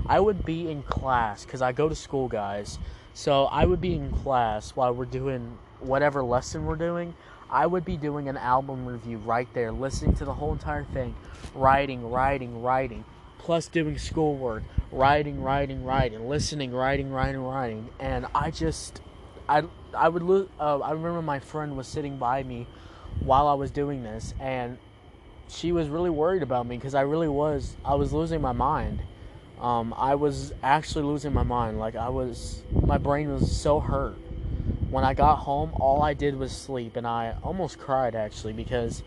I 0.08 0.20
would 0.20 0.44
be 0.44 0.72
in 0.72 0.82
class 0.82 1.46
because 1.46 1.62
I 1.62 1.74
go 1.74 1.88
to 1.90 1.96
school, 1.96 2.28
guys. 2.28 2.80
So 3.13 3.46
I 3.46 3.66
would 3.66 3.82
be 3.82 3.94
in 3.94 4.10
class 4.12 4.72
while 4.72 4.94
we're 4.96 5.06
doing 5.06 5.60
whatever 5.80 6.24
lesson 6.24 6.66
we're 6.66 6.76
doing. 6.76 7.13
I 7.50 7.66
would 7.66 7.86
be 7.86 7.96
doing 7.98 8.28
an 8.28 8.38
album 8.38 8.86
review 8.86 9.18
right 9.20 9.48
there, 9.54 9.72
listening 9.72 10.16
to 10.16 10.26
the 10.26 10.34
whole 10.34 10.52
entire 10.52 10.84
thing, 10.86 11.16
writing, 11.56 12.10
writing, 12.10 12.62
writing, 12.62 13.06
plus 13.40 13.68
doing 13.68 13.98
schoolwork, 13.98 14.64
writing, 14.92 15.42
writing, 15.42 15.86
writing, 15.86 16.28
listening, 16.28 16.74
writing, 16.74 17.12
writing, 17.12 17.42
writing, 17.42 17.90
and 18.00 18.26
I 18.36 18.52
just, 18.52 19.02
I, 19.48 19.64
I 19.96 20.10
would, 20.10 20.50
uh, 20.60 20.80
I 20.80 20.92
remember 20.92 21.22
my 21.22 21.40
friend 21.40 21.78
was 21.78 21.88
sitting 21.88 22.18
by 22.18 22.44
me 22.44 22.68
while 23.22 23.48
I 23.48 23.54
was 23.54 23.72
doing 23.72 24.04
this, 24.04 24.34
and 24.40 24.78
she 25.48 25.72
was 25.72 25.88
really 25.88 26.10
worried 26.10 26.44
about 26.44 26.68
me 26.68 26.76
because 26.76 26.96
I 26.96 27.02
really 27.02 27.30
was, 27.30 27.78
I 27.86 27.96
was 27.96 28.12
losing 28.12 28.42
my 28.42 28.52
mind. 28.52 29.02
Um, 29.62 29.94
I 29.98 30.16
was 30.16 30.54
actually 30.62 31.06
losing 31.06 31.34
my 31.34 31.44
mind. 31.44 31.80
Like 31.80 31.96
I 31.96 32.10
was, 32.10 32.62
my 32.72 32.98
brain 32.98 33.32
was 33.32 33.60
so 33.60 33.80
hurt 33.80 34.18
when 34.89 35.04
I 35.04 35.13
got 35.13 35.38
home, 35.38 35.71
all 35.80 36.02
I 36.02 36.13
did 36.13 36.38
was 36.38 36.52
sleep, 36.52 36.95
and 36.95 37.06
I 37.06 37.36
almost 37.43 37.78
cried 37.78 38.15
actually 38.15 38.54
because 38.54 39.04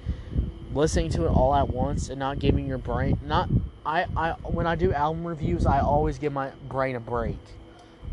listening 0.73 1.11
to 1.11 1.25
it 1.25 1.31
all 1.31 1.55
at 1.55 1.69
once 1.69 2.09
and 2.09 2.19
not 2.19 2.39
giving 2.39 2.65
your 2.65 2.79
brain 2.79 3.19
not 3.25 3.49
I, 3.85 4.07
I 4.17 4.31
when 4.43 4.67
I 4.67 4.75
do 4.75 4.93
album 4.93 5.27
reviews, 5.27 5.67
I 5.67 5.81
always 5.81 6.19
give 6.19 6.33
my 6.33 6.51
brain 6.69 6.97
a 6.97 7.01
break. 7.01 7.39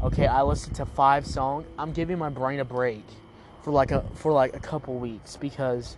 Okay, 0.02 0.26
I 0.26 0.44
listen 0.44 0.74
to 0.76 0.86
five 0.86 1.26
songs. 1.26 1.66
I'm 1.78 1.92
giving 1.92 2.18
my 2.18 2.30
brain 2.30 2.60
a 2.60 2.66
break 2.66 3.04
for 3.64 3.72
like 3.72 3.92
a 3.92 4.06
for 4.16 4.32
like 4.32 4.56
a 4.56 4.60
couple 4.60 4.96
weeks 4.96 5.36
because 5.36 5.98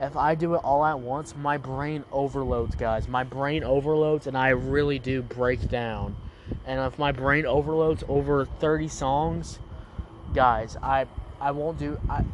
if 0.00 0.16
I 0.16 0.34
do 0.34 0.54
it 0.54 0.58
all 0.58 0.84
at 0.84 1.00
once, 1.00 1.34
my 1.36 1.56
brain 1.56 2.04
overloads, 2.12 2.74
guys. 2.76 3.08
My 3.08 3.24
brain 3.24 3.64
overloads, 3.64 4.26
and 4.26 4.38
I 4.38 4.50
really 4.50 4.98
do 4.98 5.22
break 5.22 5.68
down. 5.68 6.16
And 6.64 6.80
if 6.80 6.98
my 6.98 7.12
brain 7.12 7.46
overloads 7.46 8.02
over 8.08 8.44
30 8.44 8.88
songs, 8.88 9.58
guys, 10.34 10.76
I 10.82 11.06
I 11.40 11.50
won't 11.52 11.78
do 11.78 11.98
I. 12.08 12.24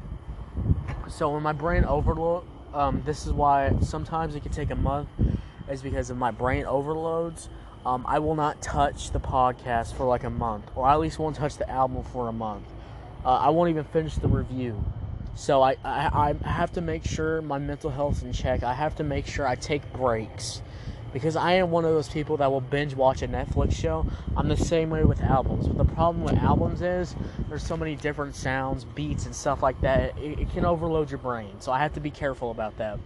So 1.09 1.31
when 1.31 1.43
my 1.43 1.53
brain 1.53 1.85
overload, 1.85 2.45
um, 2.75 3.03
this 3.07 3.27
is 3.27 3.33
why 3.33 3.73
sometimes 3.81 4.35
it 4.35 4.43
can 4.43 4.53
take 4.53 4.71
a 4.71 4.77
month, 4.77 5.09
is 5.71 5.83
because 5.83 6.11
of 6.11 6.17
my 6.17 6.31
brain 6.31 6.65
overloads. 6.65 7.49
Um, 7.85 8.05
I 8.09 8.19
will 8.19 8.35
not 8.35 8.61
touch 8.61 9.13
the 9.13 9.21
podcast 9.21 9.95
for 9.95 10.07
like 10.07 10.25
a 10.25 10.31
month, 10.31 10.65
or 10.75 10.87
I 10.87 10.95
at 10.95 11.01
least 11.01 11.19
won't 11.19 11.37
touch 11.37 11.57
the 11.57 11.71
album 11.71 12.03
for 12.03 12.29
a 12.29 12.33
month. 12.33 12.65
Uh, 13.25 13.31
I 13.31 13.51
won't 13.51 13.71
even 13.71 13.85
finish 13.85 14.17
the 14.17 14.29
review. 14.29 14.85
So 15.37 15.63
I, 15.63 15.77
I 15.85 16.35
I 16.45 16.49
have 16.49 16.73
to 16.73 16.81
make 16.81 17.05
sure 17.05 17.43
my 17.43 17.59
mental 17.59 17.91
health's 17.91 18.23
in 18.23 18.33
check. 18.33 18.63
I 18.63 18.75
have 18.75 18.97
to 18.97 19.05
make 19.05 19.27
sure 19.27 19.47
I 19.47 19.55
take 19.55 19.93
breaks 19.93 20.63
because 21.17 21.35
I 21.35 21.53
am 21.53 21.71
one 21.71 21.87
of 21.87 21.95
those 21.95 22.11
people 22.11 22.37
that 22.37 22.53
will 22.53 22.61
binge 22.61 22.95
watch 22.95 23.23
a 23.23 23.27
Netflix 23.27 23.73
show. 23.73 24.05
I'm 24.37 24.49
the 24.49 24.57
same 24.59 24.91
way 24.91 25.03
with 25.03 25.23
albums. 25.23 25.67
But 25.67 25.79
the 25.79 25.95
problem 25.95 26.23
with 26.23 26.35
albums 26.35 26.83
is 26.83 27.17
there's 27.49 27.67
so 27.67 27.75
many 27.75 27.97
different 27.97 28.37
sounds, 28.37 28.85
beats, 28.85 29.25
and 29.25 29.35
stuff 29.35 29.63
like 29.63 29.81
that. 29.81 30.19
It, 30.19 30.41
it 30.41 30.53
can 30.53 30.67
overload 30.67 31.11
your 31.11 31.17
brain. 31.17 31.59
So 31.59 31.73
I 31.73 31.79
have 31.79 31.95
to 31.95 32.01
be 32.01 32.11
careful 32.11 32.51
about 32.51 32.77
that. 32.77 32.99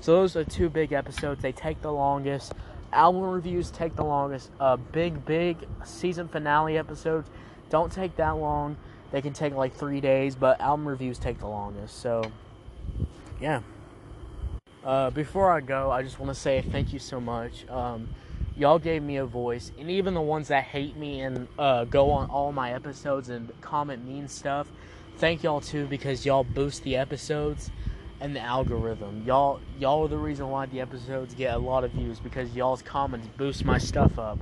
So 0.00 0.16
those 0.16 0.34
are 0.34 0.42
two 0.42 0.68
big 0.68 0.92
episodes. 0.92 1.40
They 1.40 1.52
take 1.52 1.80
the 1.82 1.92
longest. 1.92 2.52
Album 2.92 3.22
reviews 3.22 3.70
take 3.70 3.94
the 3.94 4.04
longest. 4.04 4.50
Uh, 4.58 4.74
big, 4.74 5.24
big 5.24 5.56
season 5.84 6.26
finale 6.26 6.76
episodes 6.76 7.30
don't 7.70 7.92
take 7.92 8.16
that 8.16 8.38
long. 8.38 8.76
They 9.12 9.22
can 9.22 9.32
take 9.32 9.54
like 9.54 9.72
three 9.72 10.00
days, 10.00 10.34
but 10.34 10.60
album 10.60 10.88
reviews 10.88 11.20
take 11.20 11.38
the 11.38 11.46
longest. 11.46 12.00
So, 12.00 12.24
yeah. 13.40 13.60
Uh, 14.86 15.10
before 15.10 15.50
I 15.50 15.60
go, 15.60 15.90
I 15.90 16.04
just 16.04 16.20
want 16.20 16.32
to 16.32 16.40
say 16.40 16.62
thank 16.62 16.92
you 16.92 17.00
so 17.00 17.20
much. 17.20 17.68
Um, 17.68 18.08
y'all 18.56 18.78
gave 18.78 19.02
me 19.02 19.16
a 19.16 19.26
voice, 19.26 19.72
and 19.76 19.90
even 19.90 20.14
the 20.14 20.20
ones 20.20 20.46
that 20.46 20.62
hate 20.62 20.96
me 20.96 21.22
and 21.22 21.48
uh, 21.58 21.86
go 21.86 22.12
on 22.12 22.30
all 22.30 22.52
my 22.52 22.72
episodes 22.72 23.28
and 23.28 23.50
comment 23.60 24.06
mean 24.06 24.28
stuff, 24.28 24.68
thank 25.16 25.42
y'all 25.42 25.60
too 25.60 25.86
because 25.86 26.24
y'all 26.24 26.44
boost 26.44 26.84
the 26.84 26.94
episodes 26.94 27.72
and 28.20 28.36
the 28.36 28.40
algorithm. 28.40 29.24
Y'all, 29.26 29.58
y'all 29.76 30.04
are 30.04 30.08
the 30.08 30.16
reason 30.16 30.48
why 30.50 30.66
the 30.66 30.80
episodes 30.80 31.34
get 31.34 31.56
a 31.56 31.58
lot 31.58 31.82
of 31.82 31.90
views 31.90 32.20
because 32.20 32.54
y'all's 32.54 32.80
comments 32.80 33.26
boost 33.36 33.64
my 33.64 33.78
stuff 33.78 34.20
up. 34.20 34.38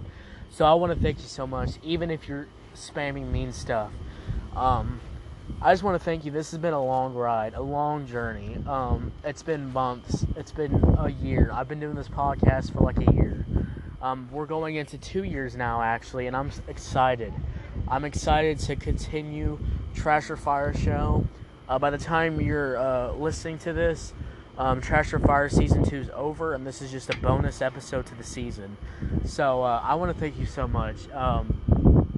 So 0.50 0.66
I 0.66 0.74
want 0.74 0.92
to 0.92 1.00
thank 1.00 1.20
you 1.20 1.24
so 1.24 1.46
much, 1.46 1.70
even 1.82 2.10
if 2.10 2.28
you're 2.28 2.48
spamming 2.76 3.30
mean 3.30 3.50
stuff. 3.50 3.92
Um, 4.54 5.00
I 5.60 5.72
just 5.72 5.82
want 5.82 5.98
to 5.98 6.04
thank 6.04 6.24
you. 6.24 6.30
This 6.30 6.50
has 6.50 6.58
been 6.58 6.74
a 6.74 6.84
long 6.84 7.14
ride, 7.14 7.54
a 7.54 7.62
long 7.62 8.06
journey. 8.06 8.58
Um, 8.66 9.12
it's 9.24 9.42
been 9.42 9.72
months. 9.72 10.26
It's 10.36 10.52
been 10.52 10.74
a 10.98 11.08
year. 11.08 11.50
I've 11.52 11.68
been 11.68 11.80
doing 11.80 11.94
this 11.94 12.08
podcast 12.08 12.72
for 12.72 12.80
like 12.80 12.98
a 12.98 13.12
year. 13.12 13.46
Um, 14.02 14.28
we're 14.30 14.46
going 14.46 14.76
into 14.76 14.98
two 14.98 15.24
years 15.24 15.56
now, 15.56 15.80
actually, 15.80 16.26
and 16.26 16.36
I'm 16.36 16.50
excited. 16.68 17.32
I'm 17.88 18.04
excited 18.04 18.58
to 18.60 18.76
continue 18.76 19.58
Trash 19.94 20.28
or 20.28 20.36
Fire 20.36 20.74
Show. 20.74 21.26
Uh, 21.66 21.78
by 21.78 21.88
the 21.88 21.98
time 21.98 22.40
you're 22.40 22.76
uh, 22.76 23.12
listening 23.12 23.56
to 23.60 23.72
this, 23.72 24.12
um, 24.58 24.82
Trash 24.82 25.14
or 25.14 25.18
Fire 25.18 25.48
season 25.48 25.82
two 25.84 25.96
is 25.96 26.10
over, 26.14 26.52
and 26.52 26.66
this 26.66 26.82
is 26.82 26.90
just 26.90 27.08
a 27.08 27.16
bonus 27.16 27.62
episode 27.62 28.04
to 28.06 28.14
the 28.14 28.22
season. 28.22 28.76
So 29.24 29.62
uh, 29.62 29.80
I 29.82 29.94
want 29.94 30.12
to 30.12 30.20
thank 30.20 30.38
you 30.38 30.46
so 30.46 30.68
much. 30.68 31.08
Um, 31.10 32.12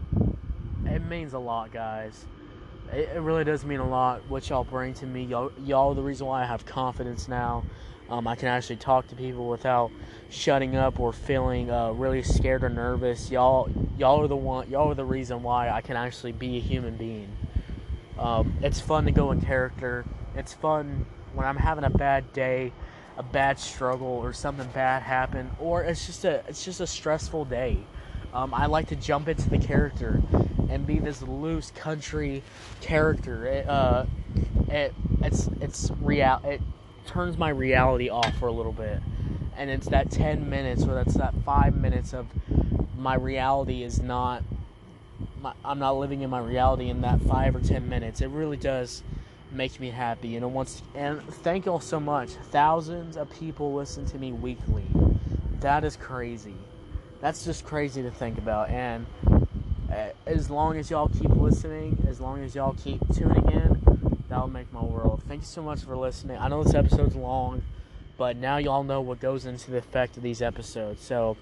it 0.84 1.04
means 1.06 1.34
a 1.34 1.38
lot, 1.38 1.72
guys. 1.72 2.24
It, 2.92 3.10
it, 3.16 3.20
really 3.20 3.44
does 3.44 3.64
mean 3.64 3.80
a 3.80 3.88
lot 3.88 4.22
what 4.28 4.48
y'all 4.48 4.64
bring 4.64 4.94
to 4.94 5.06
me. 5.06 5.24
Y'all, 5.24 5.52
y'all 5.64 5.90
are 5.90 5.94
the 5.94 6.02
reason 6.02 6.26
why 6.26 6.42
I 6.42 6.46
have 6.46 6.64
confidence 6.66 7.28
now. 7.28 7.64
Um, 8.08 8.28
I 8.28 8.36
can 8.36 8.48
actually 8.48 8.76
talk 8.76 9.08
to 9.08 9.16
people 9.16 9.48
without 9.48 9.90
shutting 10.30 10.76
up 10.76 11.00
or 11.00 11.12
feeling 11.12 11.70
uh, 11.70 11.90
really 11.92 12.22
scared 12.22 12.62
or 12.62 12.68
nervous. 12.68 13.30
Y'all, 13.30 13.68
y'all 13.98 14.22
are 14.22 14.28
the 14.28 14.36
one. 14.36 14.70
Y'all 14.70 14.90
are 14.90 14.94
the 14.94 15.04
reason 15.04 15.42
why 15.42 15.70
I 15.70 15.80
can 15.80 15.96
actually 15.96 16.32
be 16.32 16.56
a 16.56 16.60
human 16.60 16.96
being. 16.96 17.28
Um, 18.18 18.54
it's 18.62 18.80
fun 18.80 19.06
to 19.06 19.10
go 19.10 19.32
in 19.32 19.40
character. 19.40 20.04
It's 20.36 20.54
fun 20.54 21.06
when 21.34 21.46
I'm 21.46 21.56
having 21.56 21.84
a 21.84 21.90
bad 21.90 22.32
day, 22.32 22.72
a 23.16 23.22
bad 23.22 23.58
struggle, 23.58 24.06
or 24.06 24.32
something 24.32 24.68
bad 24.68 25.02
happen, 25.02 25.50
or 25.58 25.82
it's 25.82 26.06
just 26.06 26.24
a 26.24 26.44
it's 26.48 26.64
just 26.64 26.80
a 26.80 26.86
stressful 26.86 27.46
day. 27.46 27.78
Um, 28.32 28.54
I 28.54 28.66
like 28.66 28.88
to 28.88 28.96
jump 28.96 29.28
into 29.28 29.50
the 29.50 29.58
character 29.58 30.22
and 30.68 30.86
be 30.86 30.98
this 30.98 31.22
loose 31.22 31.70
country 31.70 32.42
character. 32.80 33.46
It, 33.46 33.68
uh, 33.68 34.06
it 34.68 34.94
it's 35.22 35.48
it's 35.60 35.90
real. 36.00 36.40
It 36.44 36.60
turns 37.06 37.38
my 37.38 37.50
reality 37.50 38.08
off 38.08 38.36
for 38.38 38.48
a 38.48 38.52
little 38.52 38.72
bit, 38.72 39.00
and 39.56 39.70
it's 39.70 39.88
that 39.88 40.10
ten 40.10 40.48
minutes 40.48 40.84
or 40.84 40.94
that's 40.94 41.14
that 41.14 41.34
five 41.44 41.76
minutes 41.76 42.12
of 42.12 42.26
my 42.98 43.14
reality 43.14 43.82
is 43.82 44.00
not. 44.00 44.42
My, 45.40 45.52
I'm 45.64 45.78
not 45.78 45.96
living 45.96 46.22
in 46.22 46.30
my 46.30 46.40
reality 46.40 46.88
in 46.90 47.00
that 47.02 47.20
five 47.22 47.56
or 47.56 47.60
ten 47.60 47.88
minutes. 47.88 48.20
It 48.20 48.28
really 48.28 48.56
does 48.56 49.02
make 49.50 49.78
me 49.80 49.90
happy. 49.90 50.28
You 50.28 50.40
know, 50.40 50.48
once 50.48 50.82
and 50.94 51.22
thank 51.22 51.66
y'all 51.66 51.80
so 51.80 52.00
much. 52.00 52.30
Thousands 52.30 53.16
of 53.16 53.30
people 53.30 53.74
listen 53.74 54.04
to 54.06 54.18
me 54.18 54.32
weekly. 54.32 54.84
That 55.60 55.84
is 55.84 55.96
crazy. 55.96 56.54
That's 57.20 57.44
just 57.44 57.64
crazy 57.64 58.02
to 58.02 58.10
think 58.10 58.38
about. 58.38 58.68
And 58.68 59.06
as 60.26 60.50
long 60.50 60.76
as 60.78 60.90
y'all 60.90 61.08
keep 61.08 61.30
listening, 61.30 62.04
as 62.08 62.20
long 62.20 62.42
as 62.42 62.54
y'all 62.54 62.74
keep 62.74 63.00
tuning 63.14 63.50
in, 63.50 64.18
that'll 64.28 64.48
make 64.48 64.72
my 64.72 64.82
world. 64.82 65.22
Thank 65.28 65.42
you 65.42 65.46
so 65.46 65.62
much 65.62 65.80
for 65.80 65.96
listening. 65.96 66.38
I 66.38 66.48
know 66.48 66.62
this 66.62 66.74
episode's 66.74 67.16
long, 67.16 67.62
but 68.18 68.36
now 68.36 68.56
y'all 68.58 68.82
know 68.82 69.00
what 69.00 69.20
goes 69.20 69.46
into 69.46 69.70
the 69.70 69.78
effect 69.78 70.16
of 70.16 70.22
these 70.22 70.42
episodes. 70.42 71.02
So, 71.02 71.36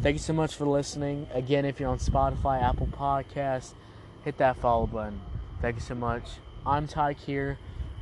thank 0.00 0.14
you 0.14 0.20
so 0.20 0.32
much 0.32 0.54
for 0.54 0.66
listening. 0.66 1.26
Again, 1.32 1.64
if 1.64 1.80
you're 1.80 1.90
on 1.90 1.98
Spotify, 1.98 2.62
Apple 2.62 2.86
Podcasts, 2.86 3.74
hit 4.24 4.38
that 4.38 4.56
follow 4.56 4.86
button. 4.86 5.20
Thank 5.60 5.76
you 5.76 5.82
so 5.82 5.94
much. 5.94 6.24
I'm 6.64 6.86
Ty 6.86 7.14
Kier, 7.14 7.56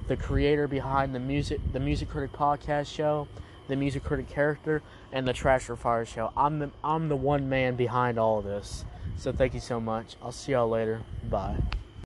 the 0.09 0.17
creator 0.17 0.69
behind 0.69 1.15
the 1.15 1.21
music 1.21 1.61
the 1.73 1.81
Music 1.81 2.09
Critic 2.09 2.33
podcast 2.33 2.93
show, 2.93 3.29
the 3.69 3.77
Music 3.77 4.05
Critic 4.05 4.29
character, 4.29 4.83
and 5.13 5.27
the 5.27 5.33
Trash 5.33 5.69
or 5.69 5.77
Fire 5.77 6.05
show. 6.05 6.33
I'm 6.37 6.59
the 6.59 6.71
I'm 6.85 7.09
the 7.09 7.17
one 7.17 7.49
man 7.49 7.77
behind 7.77 8.19
all 8.19 8.39
of 8.39 8.45
this. 8.45 8.85
So 9.19 9.33
thank 9.33 9.55
you 9.55 9.61
so 9.61 9.81
much. 9.81 10.17
I'll 10.23 10.33
see 10.33 10.53
y'all 10.53 10.69
later. 10.69 11.01
Bye. 11.29 11.57